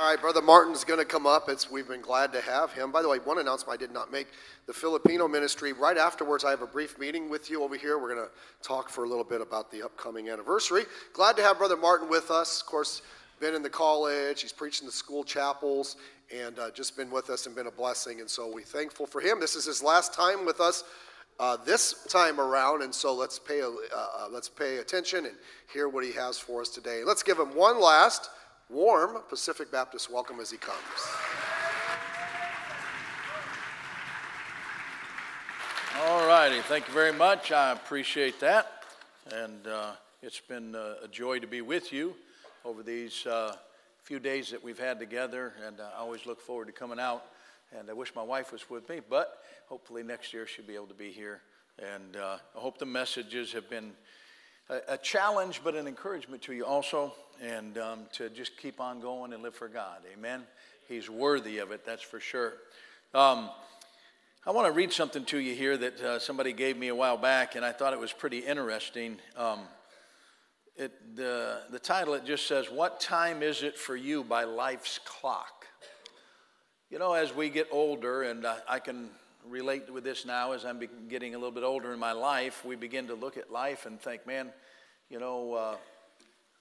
[0.00, 1.50] All right, Brother Martin's going to come up.
[1.50, 2.90] It's, we've been glad to have him.
[2.90, 4.28] By the way, one announcement I did not make
[4.66, 5.74] the Filipino ministry.
[5.74, 7.98] Right afterwards, I have a brief meeting with you over here.
[7.98, 10.84] We're going to talk for a little bit about the upcoming anniversary.
[11.12, 12.62] Glad to have Brother Martin with us.
[12.62, 13.02] Of course,
[13.40, 15.96] been in the college, he's preached in the school chapels,
[16.34, 18.20] and uh, just been with us and been a blessing.
[18.20, 19.38] And so we're thankful for him.
[19.38, 20.82] This is his last time with us.
[21.38, 25.34] Uh, this time around, and so let's pay, uh, uh, let's pay attention and
[25.70, 27.02] hear what he has for us today.
[27.04, 28.30] Let's give him one last
[28.70, 30.78] warm Pacific Baptist welcome as he comes.
[36.02, 37.50] All righty, thank you very much.
[37.50, 38.84] I appreciate that.
[39.34, 42.14] And uh, it's been uh, a joy to be with you
[42.64, 43.56] over these uh,
[44.02, 45.52] few days that we've had together.
[45.66, 47.24] And I always look forward to coming out.
[47.76, 50.86] And I wish my wife was with me, but hopefully next year she'll be able
[50.86, 51.40] to be here.
[51.78, 53.92] And uh, I hope the messages have been
[54.70, 59.00] a, a challenge, but an encouragement to you also, and um, to just keep on
[59.00, 59.98] going and live for God.
[60.16, 60.42] Amen.
[60.88, 62.54] He's worthy of it, that's for sure.
[63.12, 63.50] Um,
[64.46, 67.16] I want to read something to you here that uh, somebody gave me a while
[67.16, 69.18] back, and I thought it was pretty interesting.
[69.36, 69.60] Um,
[70.76, 74.98] it, the, the title, it just says, What Time Is It For You by Life's
[75.04, 75.66] Clock?
[76.88, 79.10] You know, as we get older, and I, I can
[79.48, 82.76] relate with this now as I'm getting a little bit older in my life, we
[82.76, 84.50] begin to look at life and think, man,
[85.08, 85.76] you know, uh,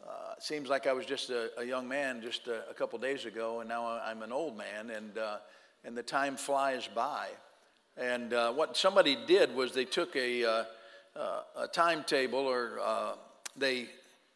[0.08, 2.98] uh, it seems like I was just a, a young man just a, a, couple
[3.00, 5.38] days ago, and now I'm an old man, and, uh,
[5.84, 7.28] and the time flies by.
[7.98, 10.64] And uh, what somebody did was they took a, uh,
[11.16, 13.18] uh, a timetable or
[13.58, 13.90] they,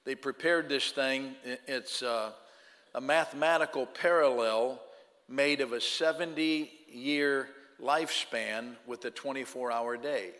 [0.05, 1.35] they prepared this thing.
[1.45, 2.33] It's a
[3.01, 4.81] mathematical parallel
[5.29, 7.47] made of a 70 year
[7.81, 10.31] lifespan with a 24 hour day.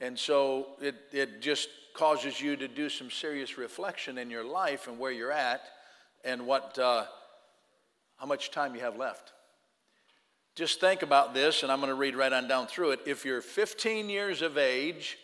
[0.00, 4.86] And so it, it just causes you to do some serious reflection in your life
[4.86, 5.62] and where you're at
[6.24, 7.04] and what, uh,
[8.16, 9.32] how much time you have left.
[10.54, 13.00] Just think about this, and I'm going to read right on down through it.
[13.06, 15.16] If you're 15 years of age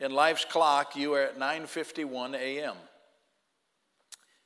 [0.00, 2.76] in life's clock, you are at 9:51 a.m.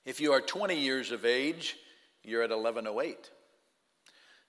[0.04, 1.76] If you are 20 years of age,
[2.25, 3.31] you're at 11:08.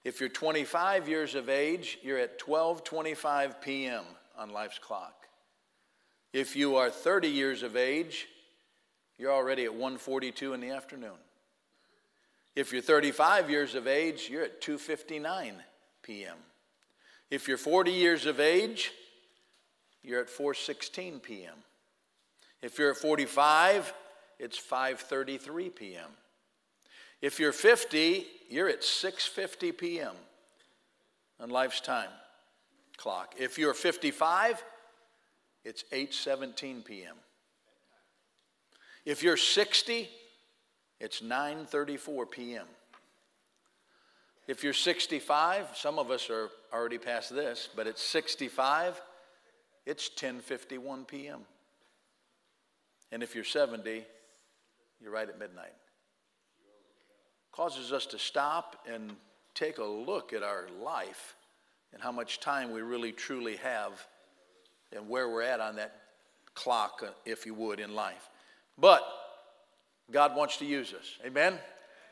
[0.04, 4.04] If you're 25 years of age, you're at 12:25 p.m.
[4.36, 5.28] on life's clock.
[6.32, 8.26] If you are 30 years of age,
[9.18, 11.18] you're already at 1:42 in the afternoon.
[12.54, 15.54] If you're 35 years of age, you're at 2:59
[16.02, 16.36] p.m.
[17.30, 18.92] If you're 40 years of age,
[20.02, 21.54] you're at 4:16 p.m.
[22.60, 23.94] If you're at 45,
[24.38, 26.10] it's 5:33 p.m.
[27.22, 30.14] If you're 50, you're at 6:50 p.m.
[31.40, 32.10] on life's time
[32.96, 33.34] clock.
[33.38, 34.62] If you're 55,
[35.64, 37.16] it's 8:17 p.m.
[39.04, 40.08] If you're 60,
[40.98, 42.66] it's 9:34 p.m.
[44.48, 49.00] If you're 65, some of us are already past this, but it's 65,
[49.86, 51.40] it's 10:51 p.m.
[53.12, 54.04] And if you're 70,
[55.00, 55.72] you're right at midnight
[57.52, 59.12] causes us to stop and
[59.54, 61.36] take a look at our life
[61.92, 63.92] and how much time we really truly have
[64.94, 65.94] and where we're at on that
[66.54, 68.28] clock, uh, if you would, in life.
[68.78, 69.02] But
[70.10, 71.18] God wants to use us.
[71.24, 71.58] Amen?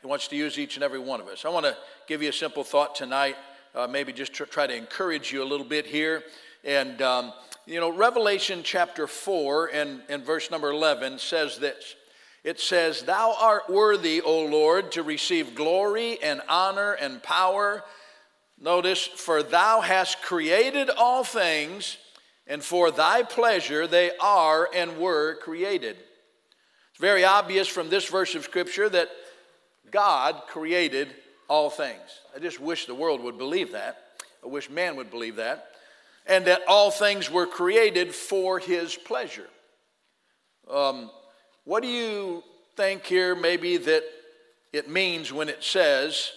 [0.00, 1.44] He wants to use each and every one of us.
[1.44, 1.76] I want to
[2.06, 3.36] give you a simple thought tonight,
[3.74, 6.22] uh, maybe just tr- try to encourage you a little bit here.
[6.64, 7.32] And, um,
[7.66, 11.96] you know, Revelation chapter 4 and, and verse number 11 says this
[12.42, 17.84] it says, Thou art worthy, O Lord, to receive glory and honor and power.
[18.58, 21.98] Notice, for thou hast created all things,
[22.46, 25.96] and for thy pleasure they are and were created.
[26.90, 29.10] It's very obvious from this verse of Scripture that
[29.90, 31.08] God created
[31.48, 32.20] all things.
[32.34, 33.98] I just wish the world would believe that.
[34.42, 35.66] I wish man would believe that.
[36.26, 39.48] And that all things were created for his pleasure.
[40.70, 41.10] Um,
[41.64, 42.42] what do you
[42.76, 44.04] think here, maybe, that
[44.72, 46.32] it means when it says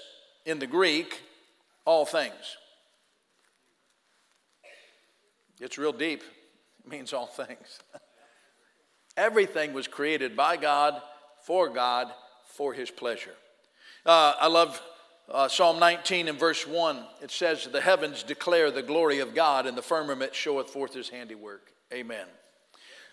[0.46, 1.22] in the Greek,
[1.86, 2.58] all things?
[5.60, 6.24] It's real deep.
[6.84, 7.80] It means all things.
[9.18, 11.02] Everything was created by God,
[11.46, 12.12] for God,
[12.48, 13.36] for His pleasure.
[14.06, 14.81] Uh, I love
[15.30, 17.06] uh, Psalm 19 and verse 1.
[17.22, 21.10] It says, The heavens declare the glory of God, and the firmament showeth forth His
[21.10, 21.72] handiwork.
[21.94, 22.28] Amen.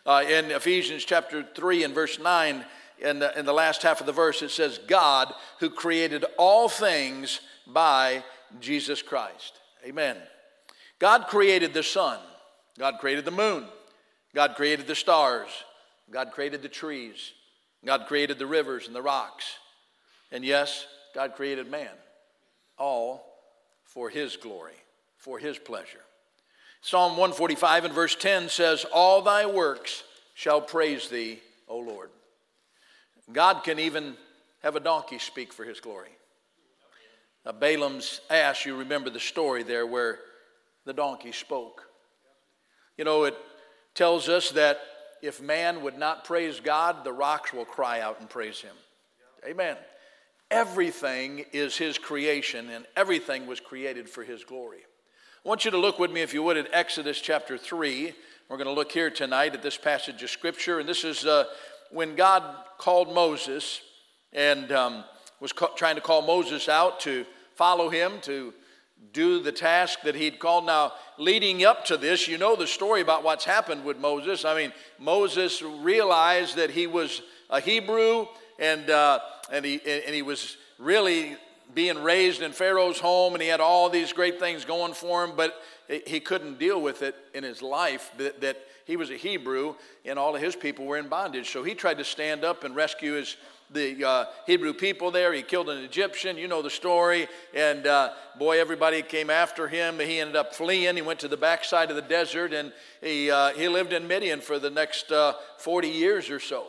[0.07, 2.65] Uh, in Ephesians chapter 3 and verse 9,
[3.01, 6.69] in the, in the last half of the verse, it says, God who created all
[6.69, 8.23] things by
[8.61, 9.61] Jesus Christ.
[9.87, 10.17] Amen.
[10.99, 12.19] God created the sun,
[12.79, 13.67] God created the moon,
[14.35, 15.49] God created the stars,
[16.11, 17.33] God created the trees,
[17.85, 19.45] God created the rivers and the rocks.
[20.31, 21.89] And yes, God created man,
[22.79, 23.25] all
[23.83, 24.77] for his glory,
[25.17, 26.01] for his pleasure.
[26.83, 30.03] Psalm 145 and verse 10 says, All thy works
[30.35, 31.39] shall praise thee,
[31.69, 32.11] O Lord.
[33.33, 34.17] God can even
[34.63, 36.11] have a donkey speak for his glory.
[37.45, 40.19] Now, Balaam's ass, you remember the story there where
[40.85, 41.83] the donkey spoke.
[42.97, 43.37] You know, it
[43.95, 44.81] tells us that
[45.23, 48.75] if man would not praise God, the rocks will cry out and praise him.
[49.47, 49.77] Amen.
[50.51, 54.81] Everything is his creation, and everything was created for his glory.
[55.43, 58.13] I want you to look with me, if you would, at Exodus chapter 3.
[58.51, 61.45] We're going to look here tonight at this passage of Scripture, and this is uh,
[61.91, 62.43] when God
[62.77, 63.81] called Moses
[64.35, 65.03] and um,
[65.41, 68.53] was ca- trying to call Moses out to follow him, to
[69.15, 70.67] do the task that he'd called.
[70.67, 74.45] Now, leading up to this, you know the story about what's happened with Moses.
[74.45, 78.27] I mean, Moses realized that he was a Hebrew
[78.59, 79.21] and, uh,
[79.51, 81.39] and, he, and he was really
[81.75, 85.33] being raised in Pharaoh's home and he had all these great things going for him,
[85.37, 85.61] but
[86.07, 89.75] he couldn't deal with it in his life that, that he was a Hebrew
[90.05, 91.51] and all of his people were in bondage.
[91.51, 93.37] So he tried to stand up and rescue his
[93.73, 95.33] the uh, Hebrew people there.
[95.33, 96.37] He killed an Egyptian.
[96.37, 97.29] You know the story.
[97.55, 99.99] And uh, boy, everybody came after him.
[100.01, 100.97] He ended up fleeing.
[100.97, 104.41] He went to the backside of the desert and he, uh, he lived in Midian
[104.41, 106.67] for the next uh, 40 years or so.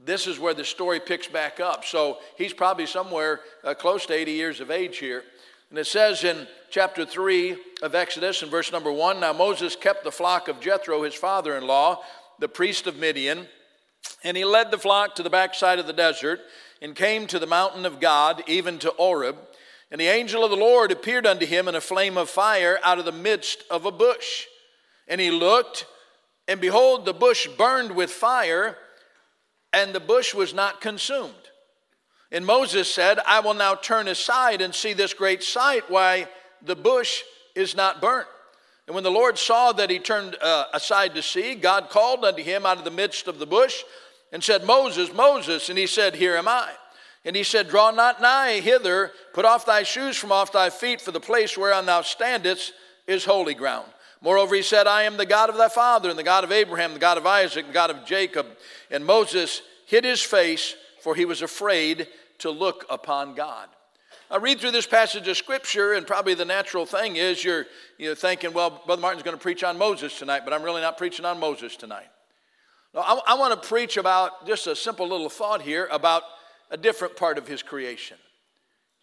[0.00, 1.84] This is where the story picks back up.
[1.84, 5.22] So he's probably somewhere uh, close to 80 years of age here.
[5.70, 10.04] And it says in chapter 3 of Exodus, in verse number 1 Now Moses kept
[10.04, 12.02] the flock of Jethro, his father in law,
[12.38, 13.46] the priest of Midian
[14.22, 16.40] and he led the flock to the backside of the desert
[16.80, 19.36] and came to the mountain of God, even to Horeb.
[19.90, 22.98] And the angel of the Lord appeared unto him in a flame of fire out
[22.98, 24.46] of the midst of a bush.
[25.06, 25.86] And he looked,
[26.48, 28.76] and behold, the bush burned with fire,
[29.74, 31.34] and the bush was not consumed.
[32.30, 36.28] And Moses said, I will now turn aside and see this great sight, why
[36.62, 37.22] the bush
[37.54, 38.28] is not burnt.
[38.86, 42.42] And when the Lord saw that he turned uh, aside to see, God called unto
[42.42, 43.82] him out of the midst of the bush
[44.32, 45.68] and said, Moses, Moses.
[45.68, 46.70] And he said, Here am I.
[47.24, 51.00] And he said, Draw not nigh hither, put off thy shoes from off thy feet,
[51.00, 52.72] for the place whereon thou standest
[53.06, 53.88] is holy ground.
[54.24, 56.94] Moreover, he said, I am the God of thy father, and the God of Abraham,
[56.94, 58.46] the God of Isaac, the God of Jacob.
[58.90, 63.68] And Moses hid his face, for he was afraid to look upon God.
[64.30, 67.66] I read through this passage of scripture, and probably the natural thing is you're,
[67.98, 70.96] you're thinking, well, Brother Martin's going to preach on Moses tonight, but I'm really not
[70.96, 72.08] preaching on Moses tonight.
[72.94, 76.22] No, I, I want to preach about just a simple little thought here about
[76.70, 78.16] a different part of his creation.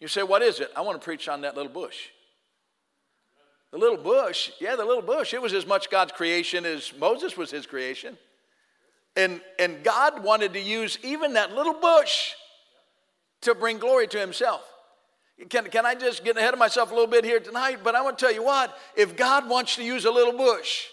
[0.00, 0.72] You say, what is it?
[0.76, 2.08] I want to preach on that little bush.
[3.72, 7.36] The little bush, yeah, the little bush, it was as much God's creation as Moses
[7.36, 8.18] was his creation.
[9.16, 12.32] And, and God wanted to use even that little bush
[13.42, 14.62] to bring glory to himself.
[15.48, 17.78] Can, can I just get ahead of myself a little bit here tonight?
[17.82, 20.84] But I want to tell you what, if God wants to use a little bush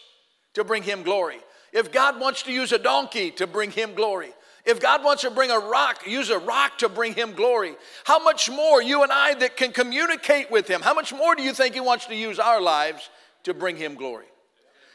[0.53, 1.39] to bring him glory,
[1.73, 4.31] if God wants to use a donkey to bring him glory,
[4.65, 8.19] if God wants to bring a rock, use a rock to bring him glory, how
[8.19, 11.53] much more you and I that can communicate with him, how much more do you
[11.53, 13.09] think he wants to use our lives
[13.43, 14.25] to bring him glory?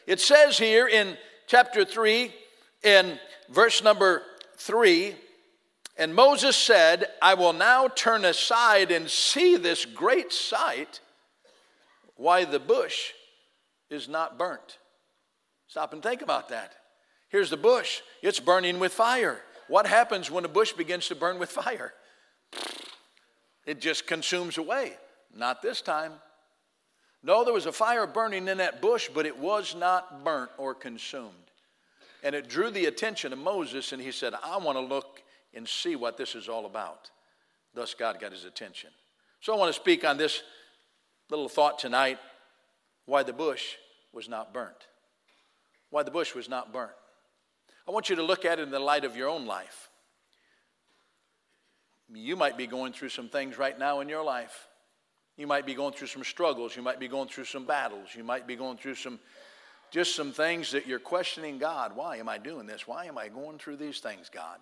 [0.07, 1.17] It says here in
[1.47, 2.33] chapter 3,
[2.83, 3.19] in
[3.49, 4.23] verse number
[4.57, 5.15] 3,
[5.97, 11.01] and Moses said, I will now turn aside and see this great sight,
[12.17, 13.13] why the bush
[13.91, 14.79] is not burnt.
[15.69, 16.75] Stop and think about that.
[17.29, 19.41] Here's the bush, it's burning with fire.
[19.69, 21.93] What happens when a bush begins to burn with fire?
[23.67, 24.93] It just consumes away.
[25.35, 26.13] Not this time.
[27.23, 30.75] No, there was a fire burning in that bush, but it was not burnt or
[30.75, 31.33] consumed.
[32.23, 35.23] And it drew the attention of Moses, and he said, I want to look
[35.55, 37.11] and see what this is all about.
[37.75, 38.91] Thus, God got his attention.
[39.41, 40.43] So, I want to speak on this
[41.31, 42.19] little thought tonight
[43.07, 43.75] why the bush
[44.13, 44.89] was not burnt.
[45.91, 46.93] Why the bush was not burnt.
[47.87, 49.91] I want you to look at it in the light of your own life.
[52.13, 54.69] You might be going through some things right now in your life.
[55.37, 56.77] You might be going through some struggles.
[56.77, 58.09] You might be going through some battles.
[58.15, 59.19] You might be going through some
[59.91, 61.95] just some things that you're questioning God.
[61.95, 62.89] Why am I doing this?
[62.89, 64.59] Why am I going through these things, God?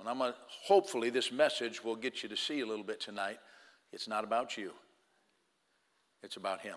[0.00, 3.38] And I'm gonna, hopefully this message will get you to see a little bit tonight.
[3.92, 4.72] It's not about you.
[6.24, 6.76] It's about him.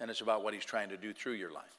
[0.00, 1.77] And it's about what he's trying to do through your life.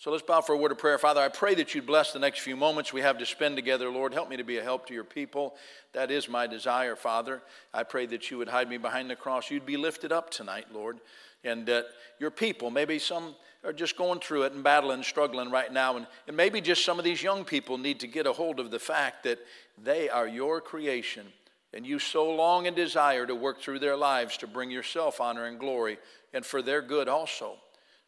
[0.00, 0.96] So let's bow for a word of prayer.
[0.96, 3.90] Father, I pray that you'd bless the next few moments we have to spend together.
[3.90, 5.56] Lord, help me to be a help to your people.
[5.92, 7.42] That is my desire, Father.
[7.74, 9.50] I pray that you would hide me behind the cross.
[9.50, 11.00] You'd be lifted up tonight, Lord.
[11.42, 11.86] And that
[12.20, 15.96] your people, maybe some are just going through it and battling, struggling right now.
[15.96, 18.70] And, and maybe just some of these young people need to get a hold of
[18.70, 19.40] the fact that
[19.82, 21.26] they are your creation
[21.74, 25.46] And you so long and desire to work through their lives to bring yourself honor
[25.46, 25.98] and glory
[26.32, 27.56] and for their good also.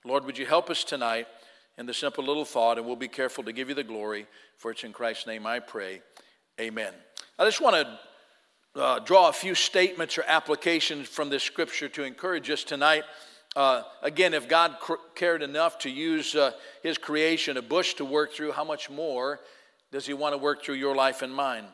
[0.04, 1.26] Lord, would you help us tonight
[1.78, 4.70] in the simple little thought, and we'll be careful to give you the glory, for
[4.70, 6.02] it's in Christ's name I pray.
[6.60, 6.92] Amen.
[7.38, 12.04] I just want to uh, draw a few statements or applications from this scripture to
[12.04, 13.04] encourage us tonight.
[13.56, 18.04] Uh, again, if God cr- cared enough to use uh, His creation, a bush, to
[18.04, 19.40] work through, how much more
[19.90, 21.64] does He want to work through your life and mine?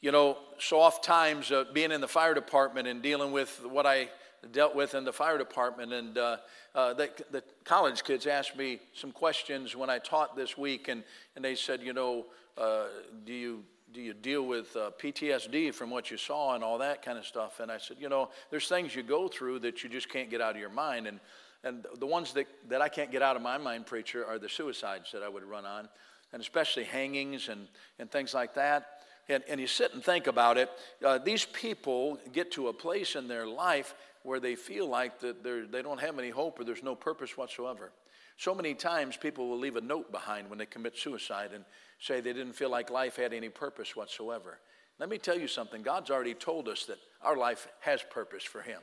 [0.00, 3.86] You know, so oft times uh, being in the fire department and dealing with what
[3.86, 4.08] I
[4.52, 6.36] dealt with in the fire department, and uh,
[6.74, 11.02] uh, the, the, college kids asked me some questions when I taught this week, and,
[11.34, 12.26] and they said, you know,
[12.56, 12.84] uh,
[13.24, 17.02] do you do you deal with uh, PTSD from what you saw and all that
[17.02, 17.60] kind of stuff?
[17.60, 20.40] And I said, you know, there's things you go through that you just can't get
[20.40, 21.18] out of your mind, and
[21.66, 24.48] and the ones that, that I can't get out of my mind, preacher, are the
[24.48, 25.88] suicides that I would run on,
[26.32, 27.66] and especially hangings and,
[27.98, 28.86] and things like that.
[29.28, 30.70] And, and you sit and think about it.
[31.04, 33.96] Uh, these people get to a place in their life
[34.26, 37.92] where they feel like that they don't have any hope or there's no purpose whatsoever.
[38.36, 41.64] So many times people will leave a note behind when they commit suicide and
[42.00, 44.58] say they didn't feel like life had any purpose whatsoever.
[44.98, 48.62] Let me tell you something God's already told us that our life has purpose for
[48.62, 48.80] Him,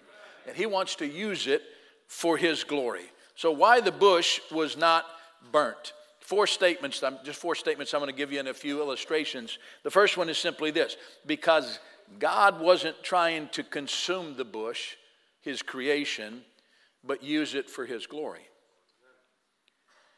[0.47, 1.61] and He wants to use it
[2.07, 3.05] for His glory.
[3.35, 5.05] So, why the bush was not
[5.51, 5.93] burnt?
[6.19, 9.57] Four statements, just four statements I'm going to give you in a few illustrations.
[9.83, 10.95] The first one is simply this
[11.25, 11.79] because
[12.19, 14.95] God wasn't trying to consume the bush,
[15.43, 16.41] his creation,
[17.03, 18.47] but use it for his glory.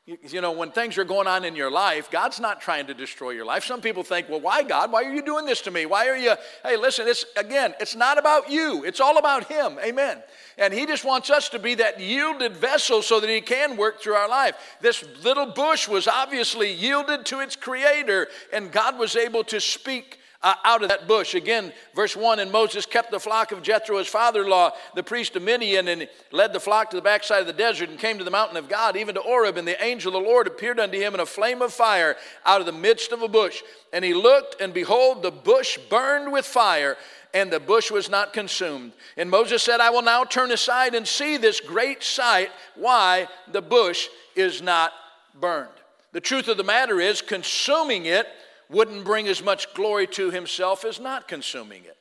[0.08, 3.32] You, know, when things are going on in your life, God's not trying to destroy
[3.32, 3.65] your life.
[3.65, 4.91] Some people think, well, why, God?
[4.91, 5.88] Why are you doing this to me?
[5.88, 6.36] Why are you?
[6.62, 9.79] Hey, listen, it's again, it's not about you, it's all about Him.
[9.84, 10.22] Amen.
[10.60, 14.00] And He just wants us to be that yielded vessel so that He can work
[14.00, 14.55] through our life.
[14.79, 20.20] This little bush was obviously yielded to its Creator, and God was able to speak
[20.45, 21.33] uh, out of that bush.
[21.33, 25.03] Again, verse 1 And Moses kept the flock of Jethro, his father in law, the
[25.03, 28.19] priest of Midian, and led the flock to the backside of the desert and came
[28.19, 29.57] to the mountain of God, even to Horeb.
[29.57, 32.59] And the angel of the Lord appeared unto him in a flame of fire out
[32.59, 33.63] of the midst of a bush.
[33.91, 36.95] And he looked, and behold, the bush burned with fire
[37.33, 38.93] and the bush was not consumed.
[39.17, 43.61] And Moses said, I will now turn aside and see this great sight, why the
[43.61, 44.93] bush is not
[45.37, 45.67] burned.
[46.13, 48.25] The truth of the matter is, consuming it
[48.69, 51.98] wouldn't bring as much glory to himself as not consuming it.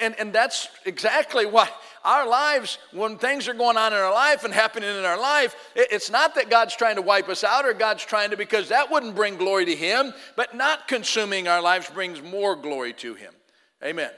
[0.00, 1.72] And, and that's exactly what
[2.04, 5.54] our lives, when things are going on in our life and happening in our life,
[5.76, 8.90] it's not that God's trying to wipe us out or God's trying to, because that
[8.90, 13.32] wouldn't bring glory to Him, but not consuming our lives brings more glory to Him.
[13.84, 14.10] Amen.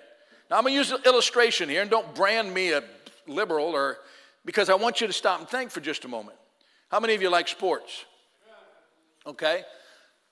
[0.50, 2.82] Now I'm going to use an illustration here, and don't brand me a
[3.26, 3.98] liberal or
[4.46, 6.38] because I want you to stop and think for just a moment.
[6.90, 8.06] How many of you like sports?
[9.26, 9.62] Okay.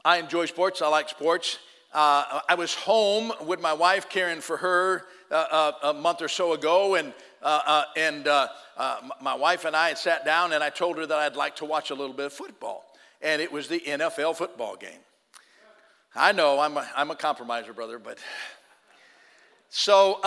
[0.08, 0.80] I enjoy sports.
[0.80, 1.58] I like sports.
[1.92, 6.28] Uh, I was home with my wife caring for her uh, uh, a month or
[6.28, 7.12] so ago, and
[7.42, 8.24] uh, uh, and
[9.20, 11.66] my wife and I had sat down, and I told her that I'd like to
[11.66, 12.86] watch a little bit of football,
[13.20, 15.02] and it was the NFL football game.
[16.14, 18.16] I know I'm a, I'm a compromiser, brother, but
[19.68, 20.20] so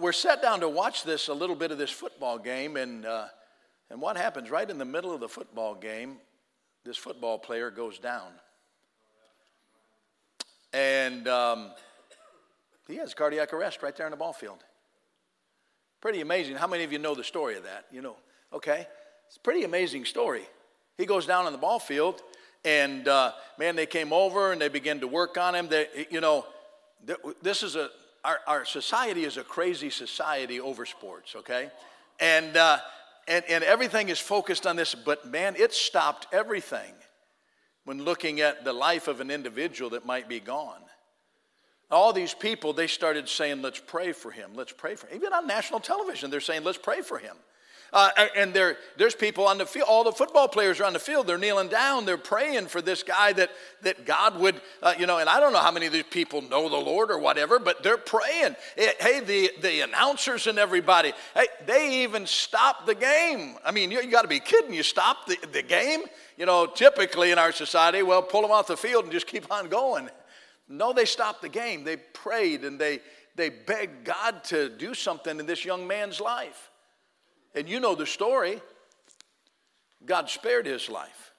[0.00, 3.06] we're sat down to watch this a little bit of this football game, and
[3.88, 6.18] and what happens right in the middle of the football game?
[6.84, 8.32] This football player goes down.
[10.72, 11.70] And um,
[12.88, 14.58] he has cardiac arrest right there in the ball field.
[16.00, 16.56] Pretty amazing.
[16.56, 17.86] How many of you know the story of that?
[17.92, 18.16] You know,
[18.52, 18.86] okay?
[19.28, 20.42] It's a pretty amazing story.
[20.98, 22.22] He goes down on the ball field,
[22.64, 25.68] and uh, man, they came over and they began to work on him.
[25.68, 26.46] They, you know,
[27.40, 27.90] this is a,
[28.24, 31.70] our, our society is a crazy society over sports, okay?
[32.20, 32.78] And, uh,
[33.26, 36.92] and, and everything is focused on this, but man, it stopped everything
[37.84, 40.80] when looking at the life of an individual that might be gone.
[41.90, 45.16] All these people, they started saying, let's pray for him, let's pray for him.
[45.16, 47.36] Even on national television, they're saying, let's pray for him.
[47.92, 50.98] Uh, and there, there's people on the field, all the football players are on the
[50.98, 53.50] field, they're kneeling down, they're praying for this guy that,
[53.82, 56.40] that God would, uh, you know, and I don't know how many of these people
[56.40, 58.56] know the Lord or whatever, but they're praying.
[58.78, 63.56] It, hey, the, the announcers and everybody, hey, they even stopped the game.
[63.62, 64.72] I mean, you, you got to be kidding.
[64.72, 66.00] You stop the, the game?
[66.38, 69.52] You know, typically in our society, well, pull them off the field and just keep
[69.52, 70.08] on going.
[70.66, 71.84] No, they stopped the game.
[71.84, 73.00] They prayed and they,
[73.36, 76.70] they begged God to do something in this young man's life.
[77.54, 78.60] And you know the story.
[80.04, 81.32] God spared his life.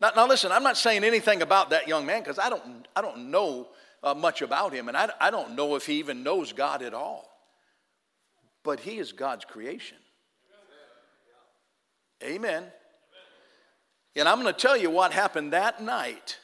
[0.00, 3.00] Now, now listen, I'm not saying anything about that young man because I don't, I
[3.00, 3.68] don't know
[4.02, 6.94] uh, much about him, and I, I don't know if he even knows God at
[6.94, 7.28] all.
[8.62, 9.98] But he is God's creation.
[12.22, 12.64] Amen.
[14.16, 16.38] And I'm going to tell you what happened that night.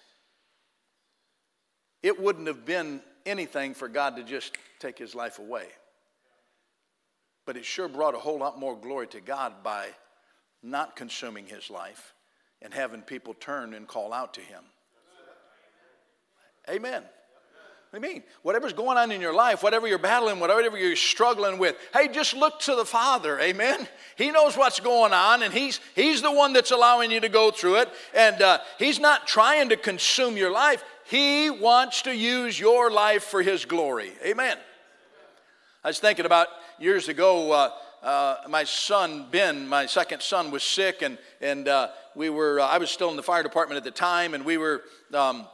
[2.02, 5.66] It wouldn't have been anything for God to just take his life away.
[7.44, 9.88] But it sure brought a whole lot more glory to God by
[10.62, 12.14] not consuming his life
[12.60, 14.62] and having people turn and call out to him.
[16.70, 17.02] Amen.
[17.92, 18.22] What do you mean?
[18.42, 22.32] Whatever's going on in your life, whatever you're battling, whatever you're struggling with, hey, just
[22.32, 23.38] look to the Father.
[23.38, 23.86] Amen.
[24.16, 27.50] He knows what's going on, and He's He's the one that's allowing you to go
[27.50, 27.90] through it.
[28.14, 30.82] And uh, He's not trying to consume your life.
[31.04, 34.12] He wants to use your life for His glory.
[34.24, 34.56] Amen.
[35.84, 36.46] I was thinking about
[36.82, 37.52] years ago.
[37.52, 37.70] Uh,
[38.02, 42.58] uh, my son Ben, my second son, was sick, and and uh, we were.
[42.58, 44.82] Uh, I was still in the fire department at the time, and we were.
[45.14, 45.46] Um,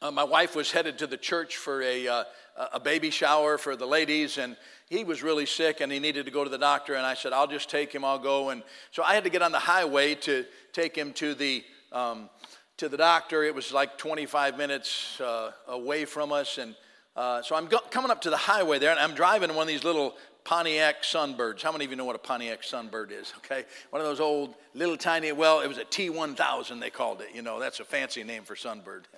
[0.00, 2.24] uh, my wife was headed to the church for a, uh,
[2.72, 4.56] a baby shower for the ladies, and
[4.88, 6.94] he was really sick and he needed to go to the doctor.
[6.94, 8.50] And I said, I'll just take him, I'll go.
[8.50, 8.62] And
[8.92, 12.30] so I had to get on the highway to take him to the, um,
[12.76, 13.42] to the doctor.
[13.42, 15.20] It was like 25 minutes
[15.66, 16.58] away from us.
[16.58, 16.76] And
[17.18, 19.66] uh, so I'm go- coming up to the highway there, and I'm driving one of
[19.66, 20.14] these little
[20.48, 21.60] Pontiac Sunbirds.
[21.60, 23.34] How many of you know what a Pontiac Sunbird is?
[23.36, 25.30] Okay, one of those old little tiny.
[25.30, 27.34] Well, it was a T1000 they called it.
[27.34, 29.02] You know, that's a fancy name for Sunbird.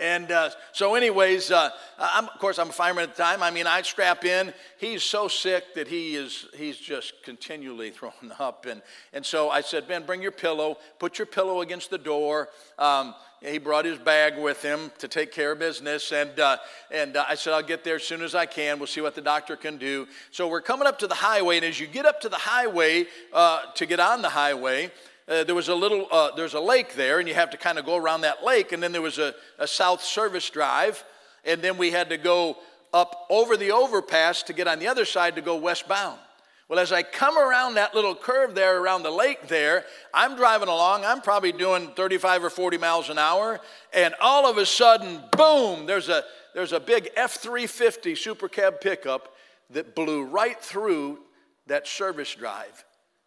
[0.00, 3.42] And uh, so, anyways, uh, of course, I'm a fireman at the time.
[3.42, 4.52] I mean, I strap in.
[4.78, 8.66] He's so sick that he is, he's just continually throwing up.
[8.66, 10.78] And, and so I said, Ben, bring your pillow.
[10.98, 12.48] Put your pillow against the door.
[12.78, 16.12] Um, he brought his bag with him to take care of business.
[16.12, 16.56] And, uh,
[16.90, 18.78] and uh, I said, I'll get there as soon as I can.
[18.78, 20.08] We'll see what the doctor can do.
[20.32, 21.56] So we're coming up to the highway.
[21.56, 24.90] And as you get up to the highway, uh, to get on the highway,
[25.28, 27.78] uh, there was a little, uh, there's a lake there, and you have to kind
[27.78, 28.72] of go around that lake.
[28.72, 31.04] And then there was a, a south service drive,
[31.44, 32.56] and then we had to go
[32.94, 36.18] up over the overpass to get on the other side to go westbound.
[36.66, 40.68] Well, as I come around that little curve there around the lake there, I'm driving
[40.68, 41.04] along.
[41.04, 43.60] I'm probably doing 35 or 40 miles an hour,
[43.92, 48.80] and all of a sudden, boom, there's a, there's a big F 350 Super Cab
[48.80, 49.34] pickup
[49.70, 51.18] that blew right through
[51.66, 52.84] that service drive,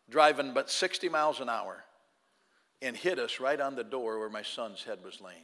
[0.09, 1.83] driving but 60 miles an hour
[2.81, 5.43] and hit us right on the door where my son's head was laying.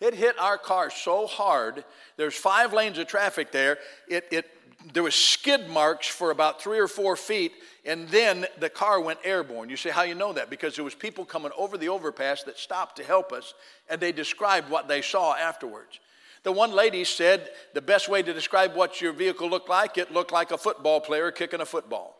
[0.00, 1.84] It hit our car so hard.
[2.16, 3.78] There's five lanes of traffic there.
[4.08, 4.50] It, it,
[4.92, 7.52] there was skid marks for about three or four feet,
[7.84, 9.68] and then the car went airborne.
[9.68, 10.50] You say, how you know that?
[10.50, 13.54] Because there was people coming over the overpass that stopped to help us,
[13.88, 16.00] and they described what they saw afterwards.
[16.42, 20.12] The one lady said the best way to describe what your vehicle looked like, it
[20.12, 22.16] looked like a football player kicking a football.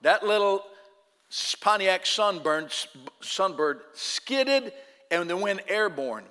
[0.00, 0.62] That little
[1.60, 2.86] Pontiac Sunbird,
[3.20, 4.72] Sunbird skidded
[5.10, 6.24] and then went airborne.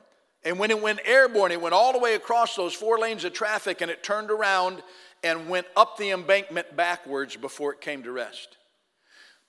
[0.44, 3.34] And when it went airborne, it went all the way across those four lanes of
[3.34, 4.82] traffic and it turned around
[5.24, 8.58] and went up the embankment backwards before it came to rest.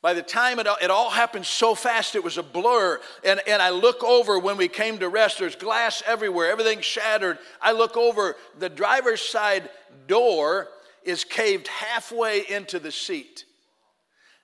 [0.00, 3.00] By the time it, it all happened so fast, it was a blur.
[3.24, 7.38] And, and I look over when we came to rest, there's glass everywhere, everything shattered.
[7.60, 9.68] I look over, the driver's side
[10.06, 10.68] door
[11.02, 13.44] is caved halfway into the seat.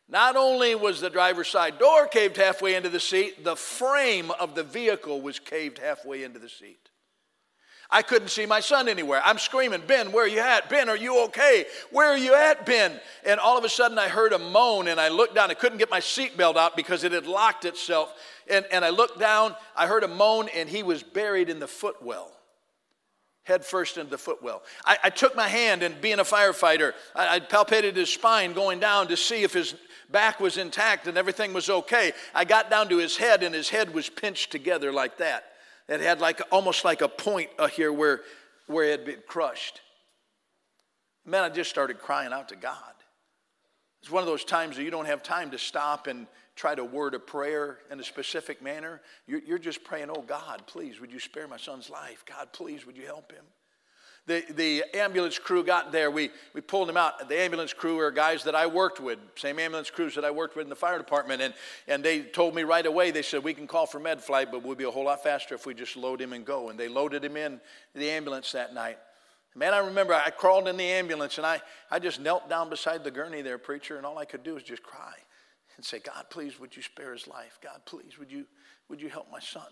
[0.09, 4.55] Not only was the driver's side door caved halfway into the seat, the frame of
[4.55, 6.90] the vehicle was caved halfway into the seat.
[7.90, 9.23] I couldn't see my son anywhere.
[9.25, 10.69] I'm screaming, Ben, where are you at?
[10.69, 11.67] Ben, are you okay?
[11.90, 13.01] Where are you at, Ben?
[13.25, 15.51] And all of a sudden I heard a moan and I looked down.
[15.51, 18.12] I couldn't get my seatbelt out because it had locked itself.
[18.51, 21.69] And, and I looked down, I heard a moan, and he was buried in the
[21.69, 22.31] footwell
[23.45, 24.62] head first into the footwell.
[24.87, 28.81] I, I, took my hand and being a firefighter, I, I, palpated his spine going
[28.81, 29.75] down to see if his
[30.11, 32.12] back was intact and everything was okay.
[32.35, 35.45] I got down to his head and his head was pinched together like that.
[35.88, 38.23] It had like almost like a point here where,
[38.67, 39.81] where it had been crushed.
[41.27, 42.77] Man, I just started crying out to God.
[44.03, 46.85] It's one of those times that you don't have time to stop and try to
[46.85, 49.01] word a prayer in a specific manner.
[49.27, 52.23] You're, you're just praying, oh God, please, would you spare my son's life?
[52.27, 53.45] God, please, would you help him?
[54.27, 56.11] The, the ambulance crew got there.
[56.11, 57.29] We, we pulled him out.
[57.29, 60.57] The ambulance crew are guys that I worked with, same ambulance crews that I worked
[60.57, 61.43] with in the fire department.
[61.43, 61.53] And,
[61.87, 64.63] and they told me right away, they said, we can call for med flight, but
[64.63, 66.71] we'll be a whole lot faster if we just load him and go.
[66.71, 67.61] And they loaded him in
[67.95, 68.99] the ambulance that night.
[69.55, 71.61] Man, I remember I crawled in the ambulance and I,
[71.91, 74.65] I just knelt down beside the gurney there, preacher, and all I could do was
[74.65, 75.13] just cry
[75.77, 77.59] and say, God, please, would you spare his life?
[77.63, 78.47] God, please, would you,
[78.89, 79.69] would you help my son?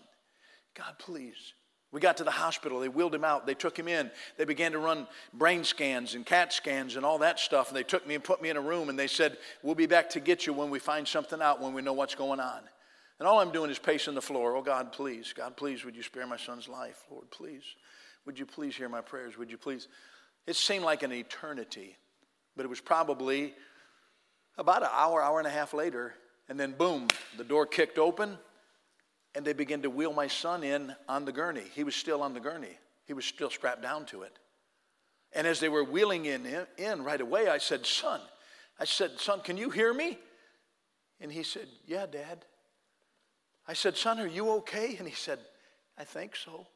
[0.75, 1.53] God, please.
[1.93, 2.79] We got to the hospital.
[2.79, 3.45] They wheeled him out.
[3.45, 4.09] They took him in.
[4.37, 7.67] They began to run brain scans and CAT scans and all that stuff.
[7.67, 9.85] And they took me and put me in a room and they said, We'll be
[9.85, 12.61] back to get you when we find something out, when we know what's going on.
[13.19, 14.55] And all I'm doing is pacing the floor.
[14.55, 15.33] Oh, God, please.
[15.37, 17.03] God, please, would you spare my son's life?
[17.11, 17.63] Lord, please.
[18.25, 19.37] Would you please hear my prayers?
[19.37, 19.87] Would you please?
[20.47, 21.95] It seemed like an eternity,
[22.57, 23.53] but it was probably
[24.57, 26.15] about an hour, hour and a half later.
[26.49, 28.39] And then, boom, the door kicked open
[29.35, 31.63] and they began to wheel my son in on the gurney.
[31.73, 32.77] He was still on the gurney.
[33.05, 34.37] He was still strapped down to it.
[35.33, 38.21] And as they were wheeling in, in right away, I said, Son,
[38.79, 40.17] I said, Son, can you hear me?
[41.19, 42.45] And he said, Yeah, Dad.
[43.67, 44.95] I said, Son, are you okay?
[44.97, 45.39] And he said,
[45.97, 46.67] I think so.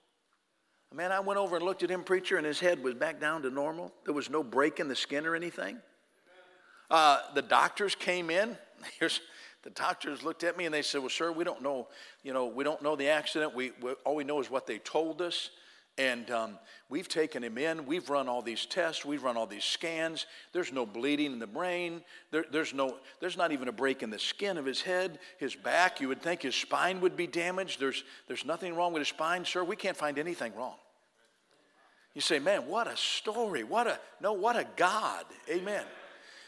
[0.93, 3.41] Man, I went over and looked at him, preacher, and his head was back down
[3.41, 3.93] to normal.
[4.05, 5.77] There was no break in the skin or anything.
[6.89, 8.57] Uh, the doctors came in.
[8.99, 9.19] Here's,
[9.67, 11.89] the doctors looked at me and they said, "Well, sir, we don't know.
[12.23, 13.53] You know, we don't know the accident.
[13.53, 15.49] We, we all we know is what they told us."
[15.97, 17.85] And um, we've taken him in.
[17.85, 19.03] We've run all these tests.
[19.03, 20.25] We've run all these scans.
[20.53, 22.01] There's no bleeding in the brain.
[22.31, 25.17] There, there's, no, there's not even a break in the skin of his head.
[25.37, 27.79] His back, you would think his spine would be damaged.
[27.79, 29.63] There's, there's nothing wrong with his spine, sir.
[29.63, 30.75] We can't find anything wrong.
[32.13, 33.63] You say, man, what a story.
[33.63, 35.25] What a, no, what a God.
[35.49, 35.83] Amen.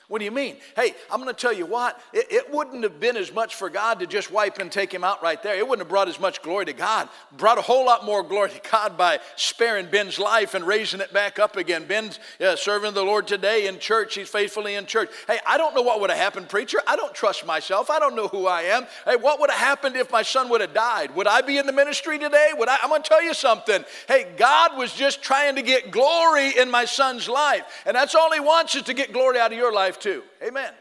[0.09, 0.57] What do you mean?
[0.75, 3.69] Hey, I'm going to tell you what, it, it, wouldn't have been as much for
[3.69, 5.55] God to just wipe and take him out right there.
[5.55, 7.09] It wouldn't have brought as much glory to God.
[7.37, 11.13] Brought a whole lot more glory to God by sparing Ben's life and raising it
[11.13, 11.85] back up again.
[11.85, 14.15] Ben's uh, serving the Lord today in church.
[14.15, 15.11] He's faithfully in church.
[15.27, 16.79] Hey, I don't know what would have happened, preacher.
[16.87, 17.91] I don't trust myself.
[17.91, 18.87] I don't know who I am.
[19.05, 21.13] Hey, what would have happened if my son would have died?
[21.13, 22.49] Would I be in the ministry today?
[22.57, 22.79] Would I?
[22.81, 23.85] I'm going to tell you something.
[24.07, 27.83] Hey, God was just trying to get glory in my son's life.
[27.85, 30.23] And that's all he wants is to get glory out of your life too.
[30.43, 30.73] Amen.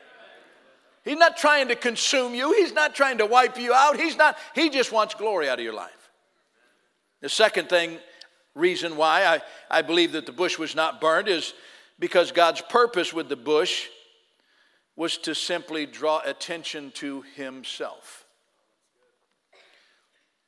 [1.04, 2.52] He's not trying to consume you.
[2.52, 3.98] He's not trying to wipe you out.
[3.98, 6.10] He's not, he just wants glory out of your life.
[7.20, 7.98] The second thing,
[8.54, 11.54] reason why I, I believe that the bush was not burned is
[11.98, 13.86] because God's purpose with the bush
[14.96, 18.26] was to simply draw attention to himself.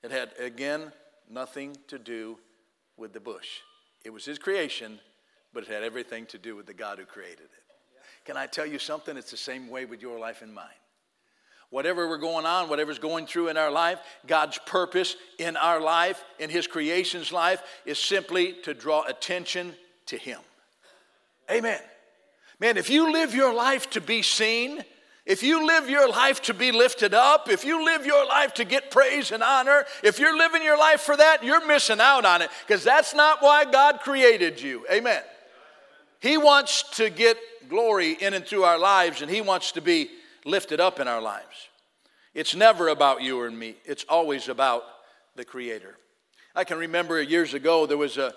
[0.02, 0.92] It had, again,
[1.30, 2.38] nothing to do
[2.96, 3.60] with the bush.
[4.04, 4.98] It was his creation,
[5.52, 7.69] but it had everything to do with the God who created it.
[8.24, 9.16] Can I tell you something?
[9.16, 10.66] It's the same way with your life and mine.
[11.70, 16.22] Whatever we're going on, whatever's going through in our life, God's purpose in our life,
[16.38, 19.74] in His creation's life, is simply to draw attention
[20.06, 20.40] to Him.
[21.50, 21.80] Amen.
[22.58, 24.84] Man, if you live your life to be seen,
[25.24, 28.64] if you live your life to be lifted up, if you live your life to
[28.64, 32.42] get praise and honor, if you're living your life for that, you're missing out on
[32.42, 34.84] it because that's not why God created you.
[34.90, 35.22] Amen.
[36.20, 37.38] He wants to get
[37.70, 40.10] glory in and through our lives, and He wants to be
[40.44, 41.68] lifted up in our lives.
[42.34, 44.84] It's never about you and me, it's always about
[45.36, 45.96] the Creator.
[46.54, 48.34] I can remember years ago there was a,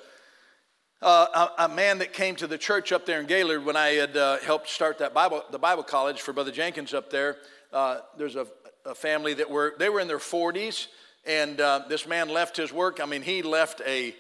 [1.02, 3.90] uh, a, a, man that came to the church up there in Gaylord when I
[3.90, 7.38] had uh, helped start that Bible, the Bible college for Brother Jenkins up there.
[7.74, 8.48] Uh, there's a,
[8.86, 10.88] a, family that were, they were in their 40s,
[11.26, 13.00] and uh, this man left his work.
[13.02, 14.16] I mean, he left a,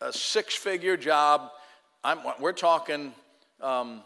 [0.00, 1.50] a six figure job.
[2.02, 3.12] I'm, we're talking
[3.60, 4.02] um,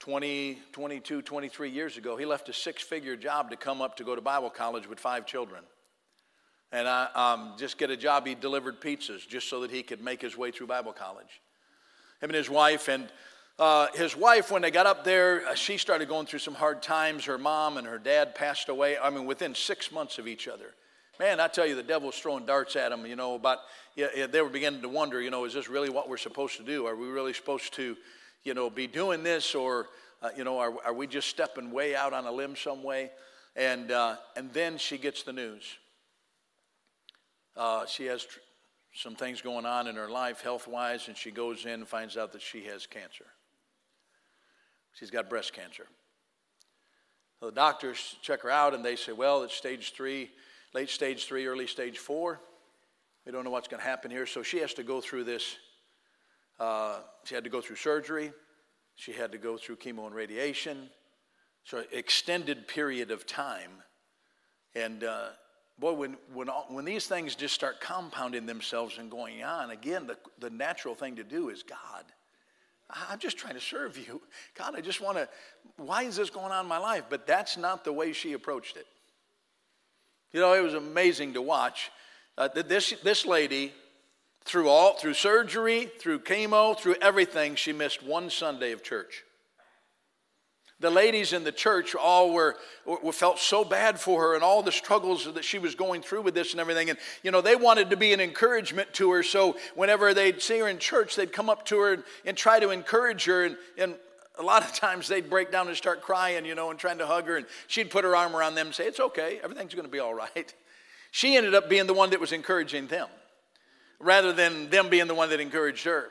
[0.00, 4.04] 20, 22, 23 years ago, he left a six figure job to come up to
[4.04, 5.62] go to Bible college with five children.
[6.72, 10.02] And I, um, just get a job, he delivered pizzas just so that he could
[10.02, 11.40] make his way through Bible college.
[12.20, 13.08] Him and his wife, and
[13.58, 16.82] uh, his wife, when they got up there, uh, she started going through some hard
[16.82, 17.26] times.
[17.26, 20.74] Her mom and her dad passed away, I mean, within six months of each other.
[21.20, 23.58] Man, I tell you, the devil's throwing darts at them, you know, about,
[23.94, 26.56] yeah, yeah, they were beginning to wonder, you know, is this really what we're supposed
[26.56, 26.86] to do?
[26.86, 27.94] Are we really supposed to,
[28.42, 29.88] you know, be doing this or,
[30.22, 33.10] uh, you know, are, are we just stepping way out on a limb some way?
[33.54, 35.64] And, uh, and then she gets the news.
[37.54, 38.38] Uh, she has tr-
[38.94, 42.16] some things going on in her life health wise, and she goes in and finds
[42.16, 43.26] out that she has cancer.
[44.94, 45.84] She's got breast cancer.
[47.40, 50.30] So the doctors check her out and they say, well, it's stage three,
[50.72, 52.40] late stage three, early stage four.
[53.26, 54.26] We don't know what's going to happen here.
[54.26, 55.56] So she has to go through this.
[56.58, 58.32] Uh, she had to go through surgery.
[58.94, 60.90] She had to go through chemo and radiation.
[61.64, 63.70] So extended period of time.
[64.74, 65.28] And uh,
[65.78, 70.16] boy, when, when, when these things just start compounding themselves and going on, again, the,
[70.38, 72.04] the natural thing to do is God.
[73.08, 74.20] I'm just trying to serve you.
[74.54, 75.28] God, I just want to,
[75.76, 77.04] why is this going on in my life?
[77.08, 78.86] But that's not the way she approached it.
[80.32, 81.90] You know, it was amazing to watch.
[82.38, 83.72] Uh, this, this lady,
[84.44, 89.24] through all, through surgery, through chemo, through everything, she missed one Sunday of church.
[90.80, 94.62] The ladies in the church all were, were, felt so bad for her and all
[94.62, 96.88] the struggles that she was going through with this and everything.
[96.88, 99.22] And, you know, they wanted to be an encouragement to her.
[99.22, 102.60] So whenever they'd see her in church, they'd come up to her and, and try
[102.60, 103.44] to encourage her.
[103.44, 103.94] And, and
[104.40, 107.06] a lot of times they'd break down and start crying, you know, and trying to
[107.06, 107.36] hug her.
[107.36, 110.00] And she'd put her arm around them and say, It's okay, everything's going to be
[110.00, 110.52] all right.
[111.12, 113.08] She ended up being the one that was encouraging them
[113.98, 116.08] rather than them being the one that encouraged her.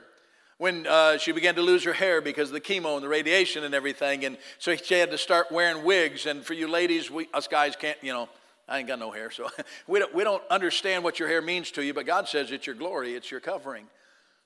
[0.58, 3.64] When uh, she began to lose her hair because of the chemo and the radiation
[3.64, 6.26] and everything, and so she had to start wearing wigs.
[6.26, 8.28] And for you ladies, we, us guys can't, you know,
[8.68, 9.48] I ain't got no hair, so
[9.88, 12.68] we don't, we don't understand what your hair means to you, but God says it's
[12.68, 13.86] your glory, it's your covering.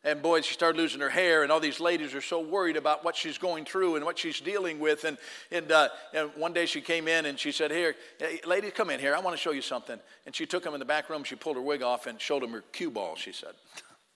[0.06, 3.06] And boy, she started losing her hair, and all these ladies are so worried about
[3.06, 5.06] what she's going through and what she's dealing with.
[5.06, 5.18] And,
[5.50, 8.90] and, uh, and one day she came in and she said, Here, hey, ladies, come
[8.90, 9.16] in here.
[9.16, 9.98] I want to show you something.
[10.26, 11.24] And she took them in the back room.
[11.24, 13.54] She pulled her wig off and showed them her cue ball, she said.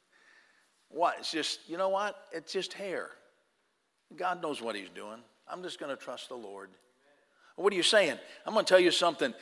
[0.89, 1.15] what?
[1.19, 2.17] It's just, you know what?
[2.33, 3.09] It's just hair.
[4.15, 5.19] God knows what He's doing.
[5.47, 6.69] I'm just going to trust the Lord.
[7.55, 8.17] What are you saying?
[8.45, 9.33] I'm going to tell you something.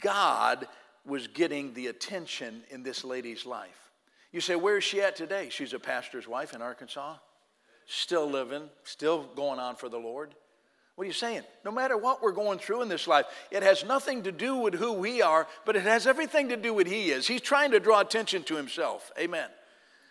[0.00, 0.66] God
[1.06, 3.83] was getting the attention in this lady's life.
[4.34, 5.46] You say, where is she at today?
[5.48, 7.14] She's a pastor's wife in Arkansas,
[7.86, 10.34] still living, still going on for the Lord.
[10.96, 11.42] What are you saying?
[11.64, 14.74] No matter what we're going through in this life, it has nothing to do with
[14.74, 17.28] who we are, but it has everything to do with He is.
[17.28, 19.12] He's trying to draw attention to Himself.
[19.20, 19.46] Amen.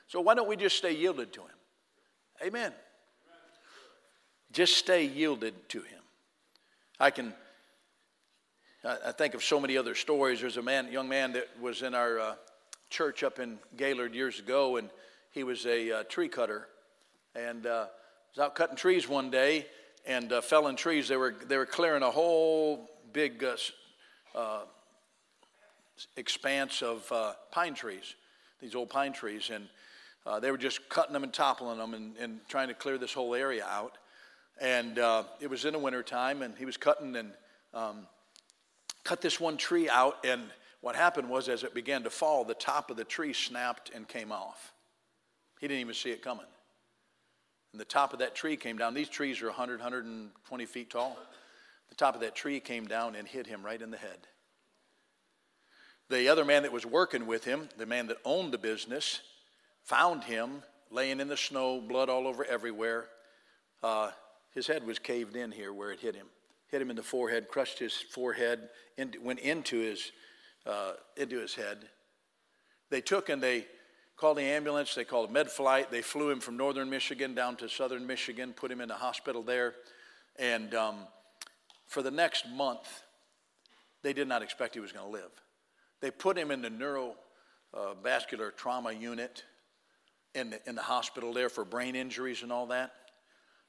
[0.08, 1.58] So why don't we just stay yielded to Him?
[2.46, 2.72] Amen.
[4.54, 6.00] Just stay yielded to Him.
[6.98, 7.34] I can.
[8.86, 10.40] I think of so many other stories.
[10.40, 12.36] There's a man, young man that was in our uh,
[12.94, 14.88] church up in Gaylord years ago, and
[15.32, 16.68] he was a uh, tree cutter,
[17.34, 17.88] and uh,
[18.36, 19.66] was out cutting trees one day,
[20.06, 21.08] and uh, felling trees.
[21.08, 23.56] They were they were clearing a whole big uh,
[24.36, 24.60] uh,
[26.18, 28.14] expanse of uh, pine trees,
[28.62, 29.68] these old pine trees, and
[30.40, 33.34] they were just cutting them and toppling them and, and, trying to clear this whole
[33.34, 33.98] area out.
[34.62, 35.00] And
[35.42, 37.32] it was in the wintertime, and he was cutting and
[37.74, 38.06] um,
[39.04, 40.44] cut this one tree out and
[40.84, 44.06] what happened was, as it began to fall, the top of the tree snapped and
[44.06, 44.74] came off.
[45.62, 46.46] He didn't even see it coming.
[47.72, 48.94] And the top of that tree came down.
[48.94, 51.18] These trees are 100, 120 feet tall.
[51.88, 54.28] The top of that tree came down and hit him right in the head.
[56.10, 59.22] The other man that was working with him, the man that owned the business,
[59.86, 63.06] found him laying in the snow, blood all over everywhere.
[63.82, 64.12] Uh,
[64.52, 66.28] his head was caved in here where it hit him.
[66.68, 68.68] Hit him in the forehead, crushed his forehead,
[68.98, 70.12] in, went into his
[70.66, 71.90] uh, into his head.
[72.90, 73.66] They took and they
[74.16, 77.56] called the ambulance, they called a med flight, they flew him from northern Michigan down
[77.58, 79.74] to southern Michigan, put him in a hospital there.
[80.38, 80.96] And um,
[81.88, 83.04] for the next month,
[84.04, 85.32] they did not expect he was going to live.
[86.02, 89.44] They put him in the neurovascular uh, trauma unit
[90.36, 92.92] in the, in the hospital there for brain injuries and all that.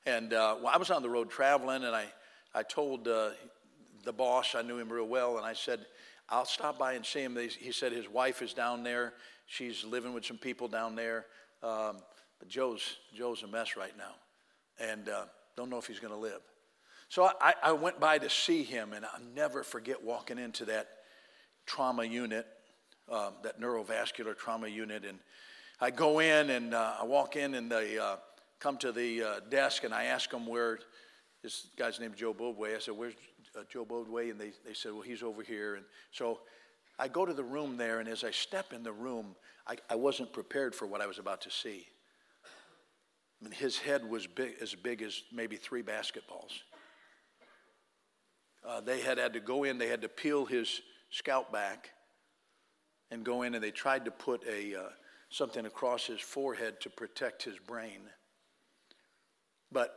[0.06, 2.06] And uh, well, I was on the road traveling, and I,
[2.54, 3.30] I told uh,
[4.04, 5.86] the boss, I knew him real well, and I said,
[6.28, 7.36] I'll stop by and see him.
[7.36, 9.12] He said his wife is down there.
[9.46, 11.26] She's living with some people down there.
[11.62, 11.96] Um,
[12.38, 14.14] but Joe's, Joe's a mess right now.
[14.80, 15.24] And uh,
[15.56, 16.40] don't know if he's going to live.
[17.08, 20.88] So I, I went by to see him, and I'll never forget walking into that
[21.66, 22.46] trauma unit,
[23.10, 25.04] um, that neurovascular trauma unit.
[25.04, 25.18] And
[25.80, 28.16] I go in, and uh, I walk in, and they uh,
[28.58, 30.78] come to the uh, desk, and I ask them where
[31.42, 32.74] this guy's named Joe Bodway.
[32.74, 33.14] I said, Where's
[33.56, 35.74] uh, Joe Bodway, and they, they said, well, he's over here.
[35.76, 36.40] And so
[36.98, 39.34] I go to the room there, and as I step in the room,
[39.66, 41.86] I, I wasn't prepared for what I was about to see.
[43.40, 46.62] I mean, his head was big, as big as maybe three basketballs.
[48.66, 51.90] Uh, they had had to go in, they had to peel his scalp back
[53.10, 54.88] and go in, and they tried to put a, uh,
[55.28, 58.00] something across his forehead to protect his brain.
[59.70, 59.94] But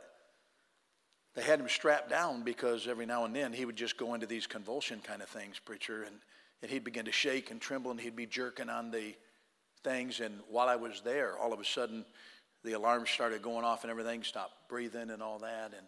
[1.38, 4.26] they had him strapped down because every now and then he would just go into
[4.26, 6.16] these convulsion kind of things, preacher, and,
[6.62, 9.14] and he'd begin to shake and tremble and he'd be jerking on the
[9.84, 10.18] things.
[10.18, 12.04] And while I was there, all of a sudden
[12.64, 15.74] the alarms started going off and everything stopped breathing and all that.
[15.76, 15.86] And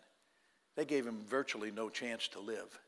[0.77, 2.79] they gave him virtually no chance to live.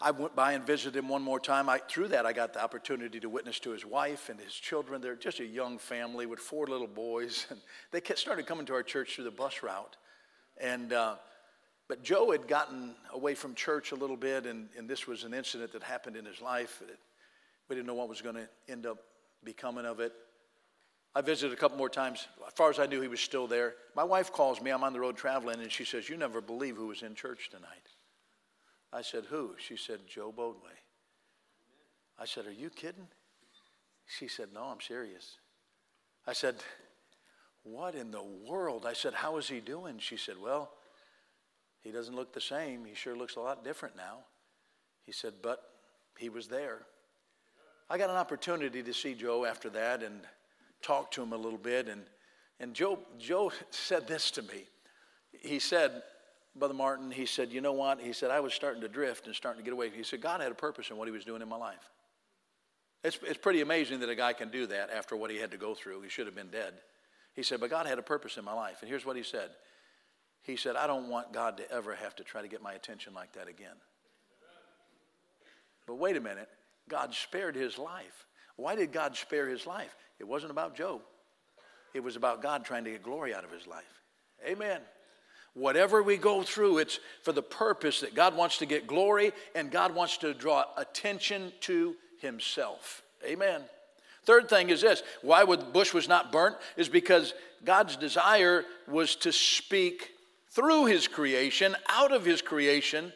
[0.00, 1.68] I went by and visited him one more time.
[1.68, 5.02] I, through that, I got the opportunity to witness to his wife and his children.
[5.02, 7.46] They're just a young family with four little boys.
[7.50, 9.98] And they started coming to our church through the bus route.
[10.58, 11.16] And, uh,
[11.88, 15.34] but Joe had gotten away from church a little bit, and, and this was an
[15.34, 16.82] incident that happened in his life.
[17.68, 18.98] We didn't know what was going to end up
[19.44, 20.12] becoming of it.
[21.14, 22.28] I visited a couple more times.
[22.46, 23.74] As far as I knew, he was still there.
[23.94, 24.70] My wife calls me.
[24.70, 27.48] I'm on the road traveling, and she says, You never believe who was in church
[27.48, 27.88] tonight.
[28.92, 29.54] I said, Who?
[29.58, 30.76] She said, Joe Bodway.
[32.18, 33.06] I said, Are you kidding?
[34.06, 35.38] She said, No, I'm serious.
[36.26, 36.56] I said,
[37.66, 38.86] what in the world?
[38.86, 39.98] I said, How is he doing?
[39.98, 40.70] She said, Well,
[41.82, 42.84] he doesn't look the same.
[42.84, 44.18] He sure looks a lot different now.
[45.04, 45.62] He said, But
[46.18, 46.82] he was there.
[47.88, 50.20] I got an opportunity to see Joe after that and
[50.82, 51.88] talk to him a little bit.
[51.88, 52.02] And,
[52.58, 54.66] and Joe, Joe said this to me.
[55.32, 56.02] He said,
[56.54, 58.00] Brother Martin, he said, You know what?
[58.00, 59.90] He said, I was starting to drift and starting to get away.
[59.90, 61.90] He said, God had a purpose in what he was doing in my life.
[63.04, 65.58] It's, it's pretty amazing that a guy can do that after what he had to
[65.58, 66.02] go through.
[66.02, 66.74] He should have been dead.
[67.36, 68.78] He said, But God had a purpose in my life.
[68.80, 69.50] And here's what he said
[70.42, 73.14] He said, I don't want God to ever have to try to get my attention
[73.14, 73.76] like that again.
[75.86, 76.48] But wait a minute,
[76.88, 78.26] God spared his life.
[78.56, 79.94] Why did God spare his life?
[80.18, 81.02] It wasn't about Job,
[81.94, 83.84] it was about God trying to get glory out of his life.
[84.44, 84.80] Amen.
[85.54, 89.70] Whatever we go through, it's for the purpose that God wants to get glory and
[89.70, 93.02] God wants to draw attention to himself.
[93.24, 93.62] Amen.
[94.26, 97.32] Third thing is this why the bush was not burnt is because
[97.64, 100.10] God's desire was to speak
[100.50, 103.12] through his creation, out of his creation,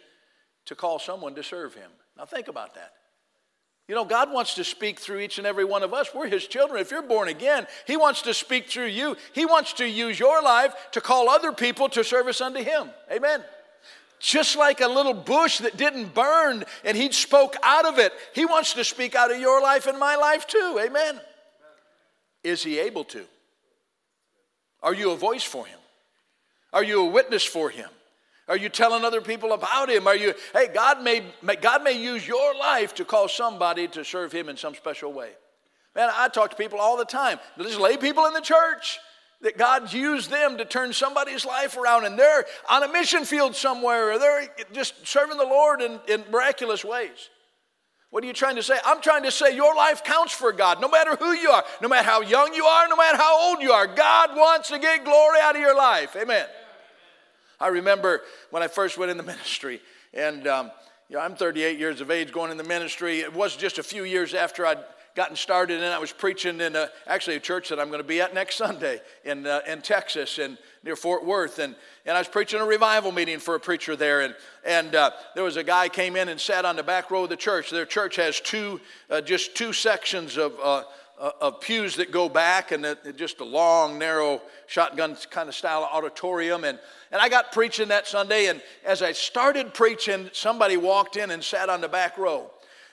[0.67, 1.91] to call someone to serve him.
[2.17, 2.93] Now think about that.
[3.89, 6.15] You know, God wants to speak through each and every one of us.
[6.15, 6.81] We're His children.
[6.81, 9.17] If you're born again, He wants to speak through you.
[9.33, 12.91] He wants to use your life to call other people to service unto Him.
[13.11, 13.43] Amen.
[14.21, 18.45] Just like a little bush that didn't burn and He spoke out of it, He
[18.45, 20.81] wants to speak out of your life and my life too.
[20.85, 21.21] Amen.
[22.45, 23.25] Is He able to?
[24.83, 25.79] Are you a voice for Him?
[26.73, 27.89] Are you a witness for Him?
[28.51, 30.09] Are you telling other people about him?
[30.09, 31.23] Are you, hey, God may,
[31.61, 35.31] God may use your life to call somebody to serve him in some special way.
[35.95, 37.39] Man, I talk to people all the time.
[37.57, 38.99] There's lay people in the church
[39.43, 43.57] that God used them to turn somebody's life around, and they're on a mission field
[43.57, 47.31] somewhere, or they're just serving the Lord in, in miraculous ways.
[48.11, 48.77] What are you trying to say?
[48.85, 51.89] I'm trying to say your life counts for God, no matter who you are, no
[51.89, 53.87] matter how young you are, no matter how old you are.
[53.87, 56.17] God wants to get glory out of your life.
[56.17, 56.47] Amen.
[57.61, 59.81] I remember when I first went in the ministry,
[60.13, 60.71] and um,
[61.09, 63.21] you know, I'm 38 years of age going in the ministry.
[63.21, 64.79] It was just a few years after I'd
[65.15, 68.07] gotten started, and I was preaching in a, actually a church that I'm going to
[68.07, 71.59] be at next Sunday in, uh, in Texas and near Fort Worth.
[71.59, 71.75] And,
[72.07, 74.23] and I was preaching a revival meeting for a preacher there.
[74.23, 77.25] And, and uh, there was a guy came in and sat on the back row
[77.25, 77.71] of the church.
[77.71, 80.85] Their church has two, uh, just two sections of uh,
[81.21, 85.87] uh, of pews that go back and just a long, narrow shotgun kind of style
[85.93, 86.65] auditorium.
[86.65, 86.79] And,
[87.13, 88.47] and I got preaching that Sunday.
[88.47, 92.51] And as I started preaching, somebody walked in and sat on the back row.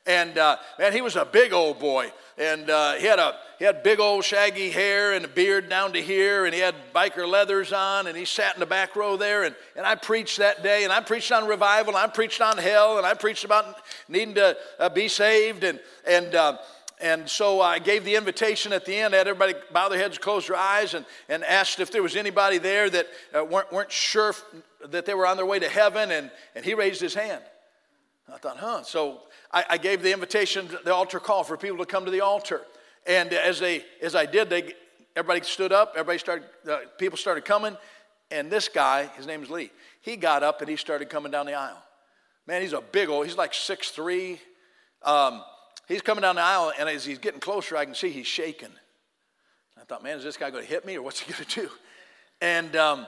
[0.08, 2.12] And uh, man, he was a big old boy.
[2.38, 5.94] And uh, he, had a, he had big old shaggy hair and a beard down
[5.94, 6.46] to here.
[6.46, 8.08] And he had biker leathers on.
[8.08, 9.44] And he sat in the back row there.
[9.44, 10.84] And, and I preached that day.
[10.84, 11.96] And I preached on revival.
[11.96, 12.98] And I preached on hell.
[12.98, 15.64] And I preached about needing to uh, be saved.
[15.64, 16.58] And, and uh,
[17.00, 20.18] and so I gave the invitation at the end, I had everybody bow their heads,
[20.18, 23.92] close their eyes, and, and asked if there was anybody there that uh, weren't, weren't
[23.92, 24.34] sure
[24.84, 27.44] that they were on their way to heaven, and, and he raised his hand.
[28.34, 28.82] I thought, huh.
[28.84, 32.22] So I, I gave the invitation, the altar call for people to come to the
[32.22, 32.62] altar.
[33.06, 34.74] And as, they, as I did, they,
[35.16, 37.78] everybody stood up, everybody started, uh, people started coming,
[38.32, 41.46] and this guy, his name is Lee, he got up and he started coming down
[41.46, 41.82] the aisle.
[42.46, 44.40] Man, he's a big old, he's like 6'3".
[45.04, 45.42] Um,
[45.88, 48.72] He's coming down the aisle, and as he's getting closer, I can see he's shaking.
[49.80, 51.62] I thought, man, is this guy going to hit me, or what's he going to
[51.62, 51.70] do?
[52.42, 53.08] And um,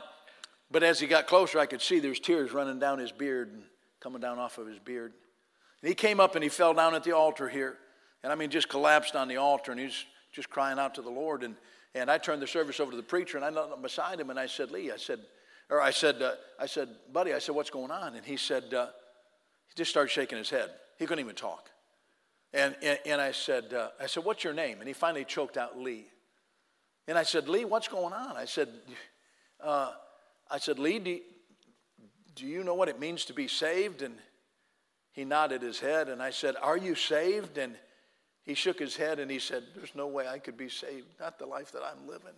[0.71, 3.63] but as he got closer, I could see there's tears running down his beard and
[3.99, 5.11] coming down off of his beard.
[5.81, 7.77] And he came up and he fell down at the altar here,
[8.23, 11.09] and I mean, just collapsed on the altar, and he's just crying out to the
[11.09, 11.43] Lord.
[11.43, 11.55] And
[11.95, 14.29] and I turned the service over to the preacher, and I knelt up beside him,
[14.29, 15.19] and I said, Lee, I said,
[15.69, 18.15] or I said, uh, I said, buddy, I said, what's going on?
[18.15, 18.87] And he said, uh,
[19.67, 20.69] he just started shaking his head.
[20.97, 21.69] He couldn't even talk.
[22.53, 24.79] And, and, and I said, uh, I said, what's your name?
[24.79, 26.07] And he finally choked out Lee.
[27.07, 28.37] And I said, Lee, what's going on?
[28.37, 28.69] I said,
[29.63, 29.91] uh,
[30.49, 31.21] I said, Lee, do you,
[32.35, 34.01] do you know what it means to be saved?
[34.01, 34.15] And
[35.19, 36.07] he nodded his head.
[36.07, 37.57] And I said, Are you saved?
[37.57, 37.75] And
[38.45, 41.37] he shook his head and he said, There's no way I could be saved, not
[41.37, 42.33] the life that I'm living.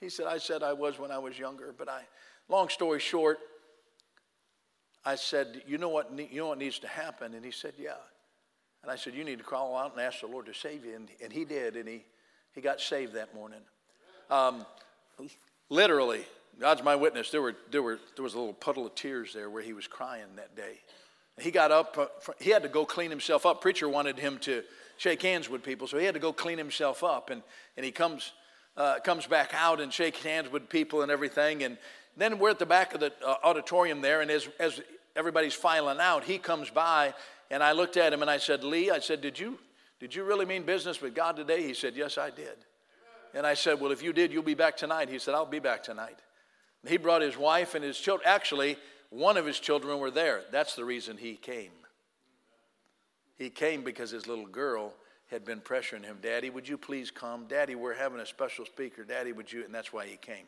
[0.00, 2.02] He said, I said I was when I was younger, but I,
[2.48, 3.40] long story short,
[5.04, 7.34] I said, You know what, you know what needs to happen?
[7.34, 7.94] And he said, Yeah.
[8.84, 10.94] And I said, You need to crawl out and ask the Lord to save you.
[10.94, 12.04] And, and he did, and he,
[12.54, 13.60] he got saved that morning.
[14.30, 14.64] Um,
[15.68, 16.24] literally,
[16.60, 19.50] God's my witness, there, were, there, were, there was a little puddle of tears there
[19.50, 20.78] where he was crying that day.
[21.40, 22.06] He got up, uh,
[22.40, 23.60] he had to go clean himself up.
[23.60, 24.62] Preacher wanted him to
[24.96, 27.30] shake hands with people, so he had to go clean himself up.
[27.30, 27.42] And,
[27.76, 28.32] and he comes,
[28.76, 31.62] uh, comes back out and shakes hands with people and everything.
[31.62, 31.78] And
[32.16, 34.80] then we're at the back of the uh, auditorium there, and as, as
[35.16, 37.14] everybody's filing out, he comes by
[37.52, 39.58] and I looked at him and I said, Lee, I said, did you,
[40.00, 41.62] did you really mean business with God today?
[41.62, 42.56] He said, Yes, I did.
[43.34, 45.10] And I said, Well, if you did, you'll be back tonight.
[45.10, 46.18] He said, I'll be back tonight.
[46.82, 48.26] And he brought his wife and his children.
[48.26, 48.78] Actually,
[49.12, 50.40] one of his children were there.
[50.50, 51.70] That's the reason he came.
[53.36, 54.94] He came because his little girl
[55.30, 57.46] had been pressuring him, Daddy, would you please come?
[57.46, 59.04] Daddy, we're having a special speaker.
[59.04, 59.64] Daddy, would you?
[59.64, 60.46] And that's why he came.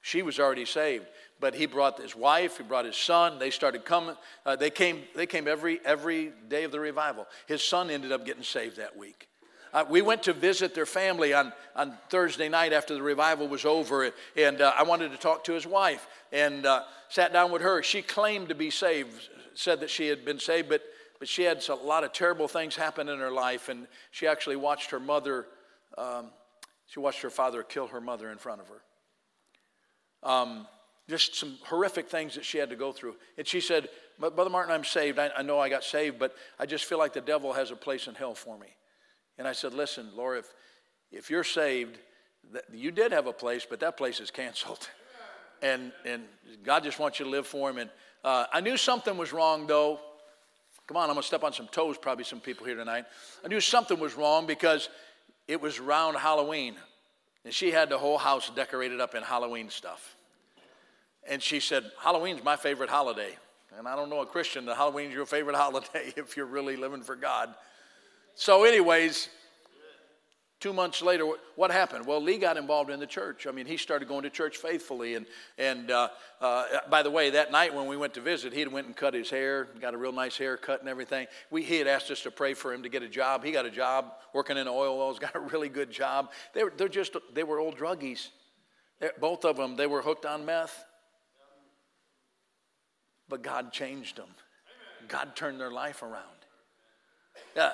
[0.00, 1.06] She was already saved,
[1.38, 3.38] but he brought his wife, he brought his son.
[3.38, 4.16] They started coming.
[4.44, 5.02] Uh, they came.
[5.14, 7.26] They came every every day of the revival.
[7.46, 9.28] His son ended up getting saved that week.
[9.72, 13.64] Uh, we went to visit their family on, on Thursday night after the revival was
[13.64, 17.62] over, and uh, I wanted to talk to his wife and uh, sat down with
[17.62, 17.82] her.
[17.82, 20.82] She claimed to be saved, said that she had been saved, but
[21.22, 24.56] but she had a lot of terrible things happen in her life, and she actually
[24.56, 25.46] watched her mother,
[25.96, 26.30] um,
[26.86, 30.28] she watched her father kill her mother in front of her.
[30.28, 30.66] Um,
[31.08, 33.14] just some horrific things that she had to go through.
[33.38, 35.20] And she said, Brother Martin, I'm saved.
[35.20, 37.76] I, I know I got saved, but I just feel like the devil has a
[37.76, 38.74] place in hell for me.
[39.38, 40.52] And I said, Listen, Laura, if,
[41.10, 41.98] if you're saved,
[42.52, 44.88] that, you did have a place, but that place is canceled.
[45.64, 46.24] And, and
[46.64, 47.78] God just wants you to live for Him.
[47.78, 47.90] And
[48.24, 50.00] uh, I knew something was wrong, though.
[50.88, 53.04] Come on, I'm going to step on some toes, probably some people here tonight.
[53.44, 54.88] I knew something was wrong because
[55.46, 56.74] it was around Halloween.
[57.44, 60.16] And she had the whole house decorated up in Halloween stuff.
[61.28, 63.36] And she said, Halloween's my favorite holiday.
[63.78, 67.02] And I don't know a Christian that Halloween's your favorite holiday if you're really living
[67.02, 67.54] for God.
[68.34, 69.28] So, anyways,
[70.62, 71.26] two months later,
[71.56, 72.06] what happened?
[72.06, 73.48] Well, Lee got involved in the church.
[73.48, 75.16] I mean, he started going to church faithfully.
[75.16, 75.26] And,
[75.58, 76.08] and uh,
[76.40, 79.12] uh, by the way, that night when we went to visit, he went and cut
[79.12, 81.26] his hair, got a real nice haircut and everything.
[81.50, 83.42] We, he had asked us to pray for him to get a job.
[83.42, 86.30] He got a job working in oil wells, got a really good job.
[86.54, 88.28] They were, they're just, they were old druggies.
[89.00, 90.84] They're, both of them, they were hooked on meth.
[93.28, 94.28] But God changed them.
[95.08, 96.22] God turned their life around.
[97.56, 97.72] Yeah,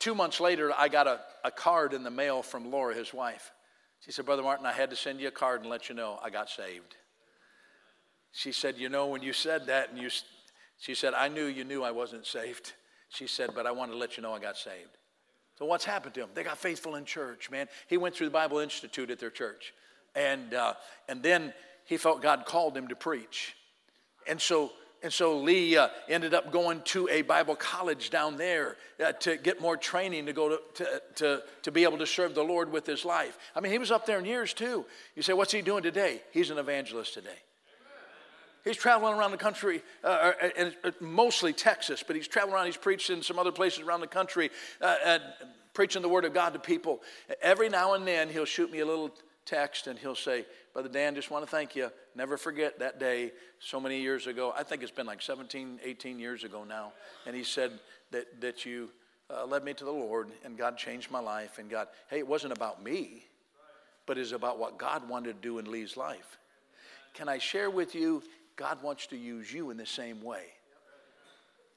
[0.00, 3.52] two months later, I got a, a card in the mail from Laura, his wife.
[4.00, 6.18] She said, Brother Martin, I had to send you a card and let you know
[6.22, 6.96] I got saved.
[8.32, 10.08] She said, You know, when you said that, and you,
[10.78, 12.72] she said, I knew you knew I wasn't saved.
[13.10, 14.96] She said, But I wanted to let you know I got saved.
[15.58, 16.30] So what's happened to him?
[16.34, 17.68] They got faithful in church, man.
[17.86, 19.74] He went through the Bible Institute at their church.
[20.14, 20.74] And, uh,
[21.08, 21.52] and then
[21.84, 23.54] he felt God called him to preach.
[24.26, 24.72] And so
[25.02, 29.36] and so Lee uh, ended up going to a Bible college down there uh, to
[29.36, 32.70] get more training to go to, to, to, to, be able to serve the Lord
[32.70, 33.38] with his life.
[33.56, 34.84] I mean, he was up there in years too.
[35.16, 36.20] You say, what's he doing today?
[36.32, 37.38] He's an evangelist today.
[38.62, 42.66] He's traveling around the country, uh, and uh, mostly Texas, but he's traveling around.
[42.66, 44.50] He's preached in some other places around the country,
[44.82, 45.18] uh,
[45.72, 47.00] preaching the word of God to people.
[47.40, 49.14] Every now and then, he'll shoot me a little
[49.46, 51.90] text and he'll say, Brother Dan, just want to thank you.
[52.14, 54.54] Never forget that day so many years ago.
[54.56, 56.92] I think it's been like 17, 18 years ago now.
[57.26, 57.72] And he said
[58.12, 58.90] that, that you
[59.28, 61.58] uh, led me to the Lord and God changed my life.
[61.58, 63.24] And God, hey, it wasn't about me,
[64.06, 66.38] but it's about what God wanted to do in Lee's life.
[67.14, 68.22] Can I share with you?
[68.54, 70.44] God wants to use you in the same way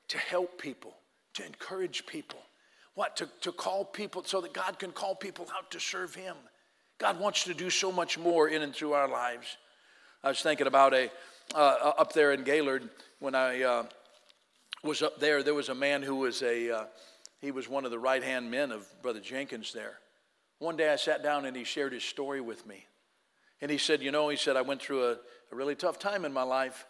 [0.09, 0.95] to help people,
[1.33, 2.39] to encourage people.
[2.93, 3.15] What?
[3.17, 6.35] To, to call people so that God can call people out to serve Him.
[7.04, 9.58] God wants to do so much more in and through our lives.
[10.24, 11.12] I was thinking about a
[11.54, 12.89] uh, up there in Gaylord
[13.20, 13.84] when I uh,
[14.86, 15.43] was up there.
[15.43, 16.86] There was a man who was a uh,
[17.41, 19.99] he was one of the right hand men of Brother Jenkins there.
[20.60, 22.86] One day I sat down and he shared his story with me,
[23.60, 25.12] and he said, "You know," he said, "I went through a,
[25.51, 26.86] a really tough time in my life."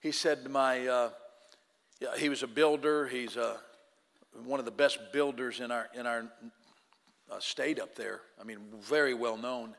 [0.00, 1.10] He said, "My uh,
[2.00, 3.06] yeah, he was a builder.
[3.06, 3.56] He's a, uh,
[4.44, 6.24] one of the best builders in our in our
[7.30, 8.20] uh, state up there.
[8.40, 9.74] I mean, very well known.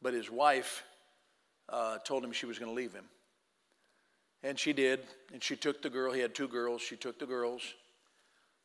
[0.00, 0.84] But his wife
[1.68, 3.04] uh, told him she was going to leave him.
[4.42, 5.00] And she did.
[5.32, 6.12] And she took the girl.
[6.12, 6.80] He had two girls.
[6.82, 7.62] She took the girls,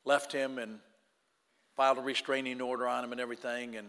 [0.06, 0.80] left him, and
[1.76, 3.76] filed a restraining order on him and everything.
[3.76, 3.88] And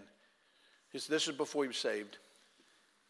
[0.92, 2.18] this is before he was saved.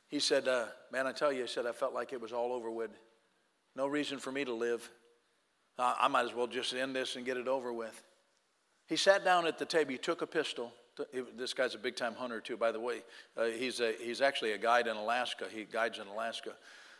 [0.08, 2.52] He said, uh, Man, I tell you, he said, I felt like it was all
[2.52, 2.90] over with.
[3.76, 4.88] No reason for me to live.
[5.78, 8.00] Uh, I might as well just end this and get it over with.
[8.86, 9.90] He sat down at the table.
[9.90, 10.72] He took a pistol
[11.36, 13.03] this guy's a big time hunter too, by the way.
[13.36, 15.47] Uh, he's, a, he's actually a guide in Alaska.
[15.53, 16.53] He guides in Alaska.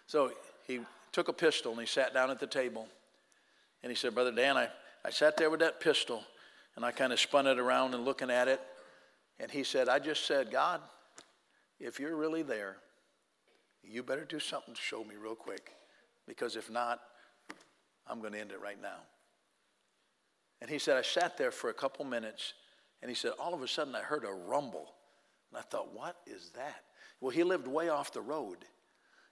[0.07, 0.33] So
[0.67, 0.81] he
[1.13, 2.89] took a pistol and he sat down at the table.
[3.83, 4.69] And he said, Brother Dan, I,
[5.05, 6.25] I sat there with that pistol
[6.77, 8.61] and I kind of spun it around and looking at it.
[9.39, 10.81] And he said, I just said, God,
[11.79, 12.77] if you're really there,
[13.83, 15.71] you better do something to show me real quick.
[16.27, 17.01] Because if not,
[18.07, 18.97] I'm going to end it right now.
[20.61, 22.55] And he said, I sat there for a couple minutes
[23.05, 24.95] and he said, All of a sudden I heard a rumble.
[25.53, 26.85] And I thought, What is that?
[27.21, 28.57] Well, he lived way off the road.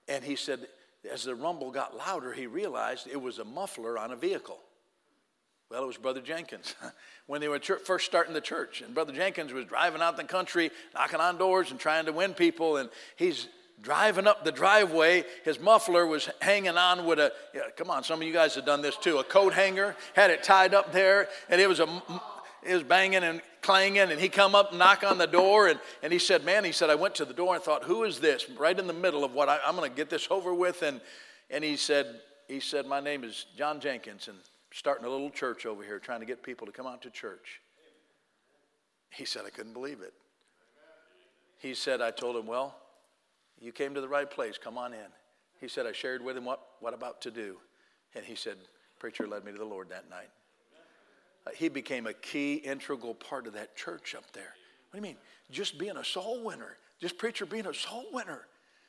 [0.07, 0.67] And he said,
[1.11, 4.59] as the rumble got louder, he realized it was a muffler on a vehicle.
[5.71, 6.75] Well, it was Brother Jenkins
[7.27, 8.81] when they were first starting the church.
[8.81, 12.33] And Brother Jenkins was driving out the country, knocking on doors and trying to win
[12.33, 12.77] people.
[12.77, 13.47] And he's
[13.81, 15.25] driving up the driveway.
[15.43, 18.65] His muffler was hanging on with a, yeah, come on, some of you guys have
[18.65, 21.27] done this too, a coat hanger, had it tied up there.
[21.49, 22.01] And it was a,
[22.71, 26.13] was banging and clanging and he come up and knock on the door and, and
[26.13, 28.49] he said man he said i went to the door and thought who is this?
[28.49, 31.01] Right in the middle of what I, am going to get this over with and,
[31.49, 34.37] and he said he said my name is john jenkins and
[34.71, 37.61] starting a little church over here trying to get people to come out to church.
[39.09, 40.13] He said i couldn't believe it.
[41.59, 42.75] He said i told him well
[43.59, 45.11] you came to the right place come on in.
[45.59, 47.57] He said i shared with him what, what about to do.
[48.15, 48.57] And he said
[48.99, 50.29] preacher led me to the lord that night
[51.55, 54.53] he became a key, integral part of that church up there.
[54.91, 55.17] What do you mean?
[55.51, 58.47] Just being a soul winner, just preacher being a soul winner,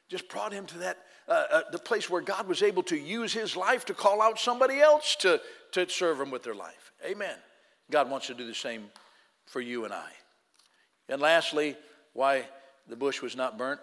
[0.08, 3.32] just brought him to that uh, uh, the place where God was able to use
[3.32, 5.40] his life to call out somebody else to,
[5.72, 6.92] to serve him with their life.
[7.04, 7.36] Amen.
[7.90, 8.84] God wants to do the same
[9.46, 10.10] for you and I.
[11.08, 11.76] And lastly,
[12.12, 12.46] why
[12.88, 13.80] the bush was not burnt?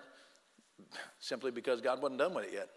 [1.19, 2.69] Simply because God wasn't done with it yet.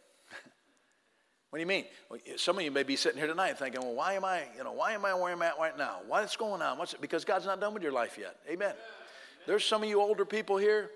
[1.55, 1.85] What do you mean?
[2.11, 4.65] Well, some of you may be sitting here tonight thinking, well, why am I, you
[4.65, 5.99] know, why am I where I'm at right now?
[6.09, 6.79] What's going on?
[6.79, 7.01] What's it?
[7.01, 8.35] Because God's not done with your life yet.
[8.51, 8.75] Amen.
[9.47, 10.91] There's some of you older people here.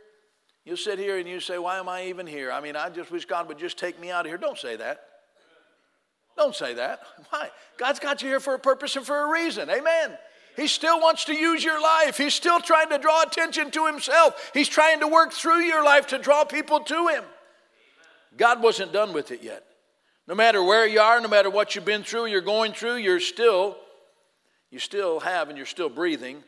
[0.65, 2.51] You sit here and you say, why am I even here?
[2.51, 4.37] I mean, I just wish God would just take me out of here.
[4.37, 5.01] Don't say that.
[6.37, 7.03] Don't say that.
[7.31, 7.51] Why?
[7.77, 9.71] God's got you here for a purpose and for a reason.
[9.71, 10.19] Amen.
[10.57, 12.17] He still wants to use your life.
[12.17, 14.51] He's still trying to draw attention to himself.
[14.53, 17.23] He's trying to work through your life to draw people to him.
[18.37, 19.63] God wasn't done with it yet.
[20.29, 23.19] No matter where you are, no matter what you've been through, you're going through, you're
[23.19, 23.79] still,
[24.71, 26.45] you still have and you're still breathing.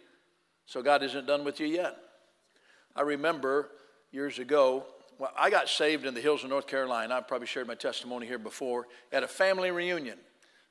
[0.66, 1.96] So God isn't done with you yet.
[2.94, 3.70] I remember
[4.12, 4.84] years ago,
[5.18, 7.14] well, I got saved in the hills of North Carolina.
[7.14, 10.18] I've probably shared my testimony here before at a family reunion.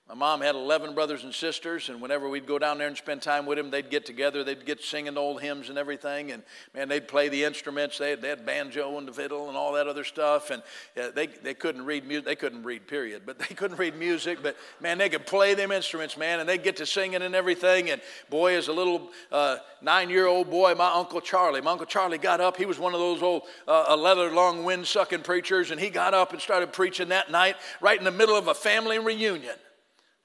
[0.10, 3.22] My mom had 11 brothers and sisters, and whenever we'd go down there and spend
[3.22, 4.43] time with them, they'd get together.
[4.43, 6.32] They'd get singing old hymns and everything.
[6.32, 6.41] And
[6.74, 7.99] man, they'd play the instruments.
[7.99, 10.49] They had, they had banjo and the fiddle and all that other stuff.
[10.49, 10.64] And
[10.95, 12.26] they, they couldn't read music.
[12.26, 13.22] They couldn't read, period.
[13.24, 14.39] But they couldn't read music.
[14.41, 16.39] But man, they could play them instruments, man.
[16.39, 17.91] And they'd get to singing and everything.
[17.91, 18.01] And
[18.32, 22.18] boy, as a little uh, nine year old boy, my Uncle Charlie, my Uncle Charlie
[22.18, 22.57] got up.
[22.57, 25.70] He was one of those old uh, leather long wind sucking preachers.
[25.70, 28.55] And he got up and started preaching that night right in the middle of a
[28.55, 29.53] family reunion.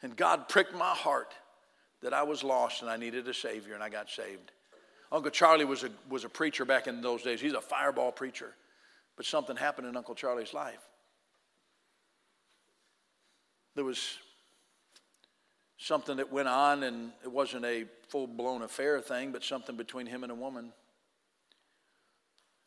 [0.05, 1.33] And God pricked my heart
[2.03, 4.53] that I was lost and I needed a Savior, and I got saved.
[5.11, 7.41] Uncle Charlie was a, was a preacher back in those days.
[7.41, 8.53] He's a fireball preacher.
[9.17, 10.87] But something happened in Uncle Charlie's life.
[13.77, 14.19] There was
[15.79, 20.05] something that went on, and it wasn't a full blown affair thing, but something between
[20.05, 20.75] him and a woman.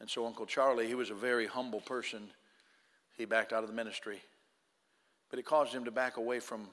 [0.01, 2.29] And so, Uncle Charlie, he was a very humble person.
[3.15, 4.23] He backed out of the ministry.
[5.29, 6.69] But it caused him to back away from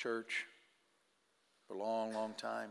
[0.00, 0.46] church
[1.68, 2.70] for a long, long time.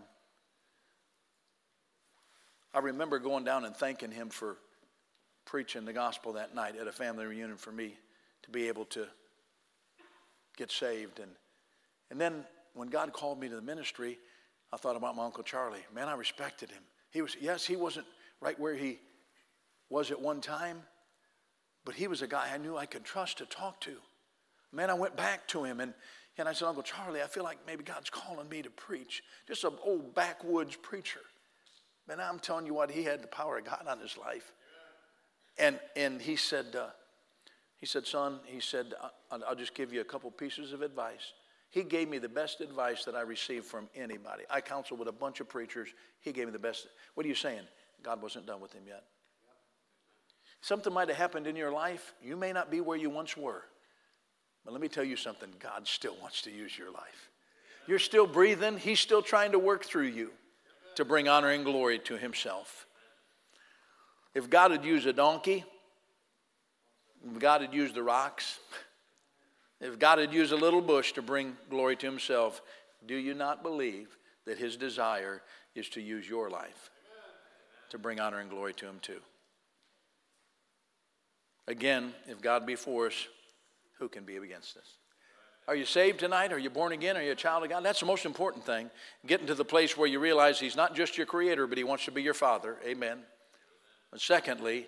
[2.74, 4.58] I remember going down and thanking him for
[5.46, 7.96] preaching the gospel that night at a family reunion for me
[8.44, 9.06] to be able to
[10.58, 11.20] get saved.
[11.20, 11.30] And,
[12.10, 14.18] and then when God called me to the ministry,
[14.74, 15.86] I thought about my Uncle Charlie.
[15.94, 16.82] Man, I respected him.
[17.12, 18.08] He was, yes, he wasn't
[18.42, 19.00] right where he
[19.90, 20.82] was at one time,
[21.86, 23.98] but he was a guy I knew I could trust to talk to.
[24.72, 25.94] Man, I went back to him and
[26.40, 29.24] and I said, Uncle Charlie, I feel like maybe God's calling me to preach.
[29.48, 31.22] Just an old backwoods preacher.
[32.08, 34.52] Man, I'm telling you what, he had the power of God on his life.
[35.58, 36.88] And, and he said, uh,
[37.78, 38.94] he said, son, he said,
[39.32, 41.34] I'll just give you a couple pieces of advice.
[41.70, 44.44] He gave me the best advice that I received from anybody.
[44.50, 45.90] I counseled with a bunch of preachers.
[46.20, 46.88] He gave me the best.
[47.14, 47.64] What are you saying?
[48.02, 49.04] God wasn't done with him yet.
[50.62, 52.14] Something might have happened in your life.
[52.22, 53.64] You may not be where you once were.
[54.70, 57.32] But let me tell you something God still wants to use your life.
[57.88, 60.30] You're still breathing, He's still trying to work through you
[60.94, 62.86] to bring honor and glory to Himself.
[64.36, 65.66] If God had used a donkey,
[67.26, 68.60] if God had used the rocks,
[69.82, 72.62] if God had used a little bush to bring glory to Himself,
[73.08, 75.42] do you not believe that His desire
[75.74, 76.92] is to use your life
[77.90, 79.22] to bring honor and glory to Him too?
[81.68, 83.28] Again, if God be for us,
[84.00, 84.98] who can be against us?
[85.68, 86.52] Are you saved tonight?
[86.52, 87.16] Are you born again?
[87.16, 87.86] Are you a child of God?
[87.86, 88.90] That's the most important thing.
[89.28, 92.06] Getting to the place where you realize He's not just your creator, but He wants
[92.06, 92.78] to be your Father.
[92.88, 93.20] Amen.
[94.12, 94.88] And secondly,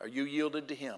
[0.00, 0.96] are you yielded to Him?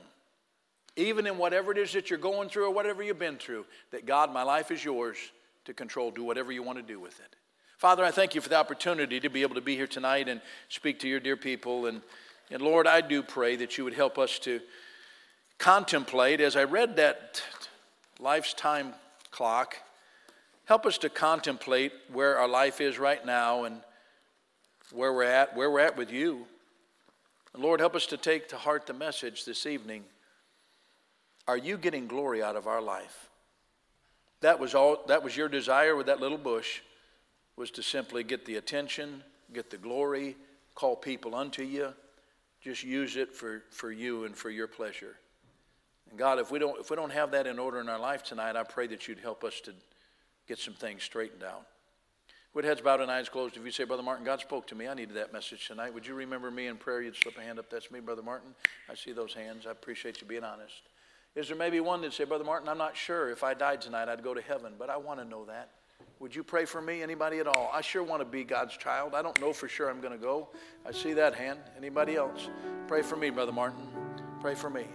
[0.96, 4.06] Even in whatever it is that you're going through or whatever you've been through, that
[4.06, 5.18] God, my life is yours
[5.66, 6.10] to control.
[6.10, 7.36] Do whatever you want to do with it.
[7.76, 10.40] Father, I thank you for the opportunity to be able to be here tonight and
[10.68, 11.86] speak to your dear people.
[11.86, 12.00] And,
[12.50, 14.60] and Lord, I do pray that you would help us to
[15.58, 17.42] contemplate, as I read that
[18.18, 18.94] life's time
[19.30, 19.76] clock,
[20.64, 23.80] help us to contemplate where our life is right now and
[24.92, 26.46] where we're at, where we're at with you.
[27.54, 30.04] And Lord, help us to take to heart the message this evening.
[31.46, 33.28] Are you getting glory out of our life?
[34.40, 36.80] That was all that was your desire with that little bush
[37.56, 40.36] was to simply get the attention, get the glory,
[40.74, 41.92] call people unto you.
[42.60, 45.16] Just use it for, for you and for your pleasure.
[46.10, 48.22] And God, if we don't if we don't have that in order in our life
[48.22, 49.72] tonight, I pray that you'd help us to
[50.46, 51.66] get some things straightened out.
[52.54, 54.88] With heads bowed and eyes closed, if you say, Brother Martin, God spoke to me,
[54.88, 55.92] I needed that message tonight.
[55.92, 57.02] Would you remember me in prayer?
[57.02, 57.70] You'd slip a hand up.
[57.70, 58.54] That's me, Brother Martin.
[58.90, 59.66] I see those hands.
[59.66, 60.82] I appreciate you being honest.
[61.36, 64.08] Is there maybe one that say, Brother Martin, I'm not sure if I died tonight,
[64.08, 65.70] I'd go to heaven, but I want to know that.
[66.20, 67.02] Would you pray for me?
[67.02, 67.70] Anybody at all?
[67.72, 69.14] I sure want to be God's child.
[69.14, 70.48] I don't know for sure I'm going to go.
[70.84, 71.60] I see that hand.
[71.76, 72.48] Anybody else?
[72.88, 73.86] Pray for me, Brother Martin.
[74.40, 74.86] Pray for me.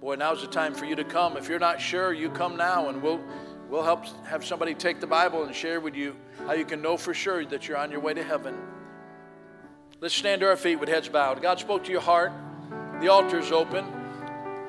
[0.00, 1.36] Boy, now's the time for you to come.
[1.36, 3.20] If you're not sure, you come now and we'll
[3.68, 6.96] we'll help have somebody take the Bible and share with you how you can know
[6.96, 8.56] for sure that you're on your way to heaven.
[10.00, 11.42] Let's stand to our feet with heads bowed.
[11.42, 12.32] God spoke to your heart.
[13.02, 13.84] The altar's open.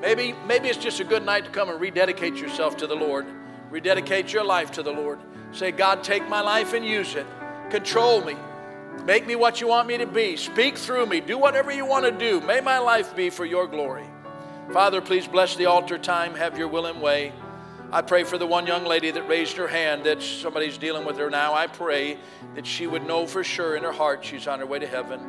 [0.02, 3.24] Maybe, maybe it's just a good night to come and rededicate yourself to the Lord.
[3.70, 5.18] Rededicate your life to the Lord.
[5.52, 7.26] Say, God, take my life and use it.
[7.70, 8.36] Control me.
[9.06, 10.36] Make me what you want me to be.
[10.36, 11.20] Speak through me.
[11.20, 12.40] Do whatever you want to do.
[12.42, 14.04] May my life be for your glory.
[14.70, 16.34] Father, please bless the altar time.
[16.34, 17.32] Have your will and way.
[17.90, 21.18] I pray for the one young lady that raised her hand that somebody's dealing with
[21.18, 21.52] her now.
[21.52, 22.16] I pray
[22.54, 25.20] that she would know for sure in her heart she's on her way to heaven.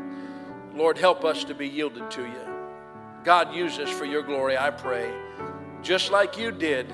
[0.74, 2.54] Lord, help us to be yielded to you.
[3.26, 5.14] God, use us for your glory, I pray.
[5.82, 6.90] Just like you did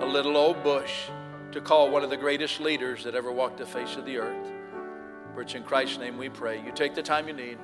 [0.00, 1.08] a little old bush
[1.52, 4.52] to call one of the greatest leaders that ever walked the face of the earth.
[5.32, 6.60] For it's in Christ's name we pray.
[6.60, 7.58] You take the time you need.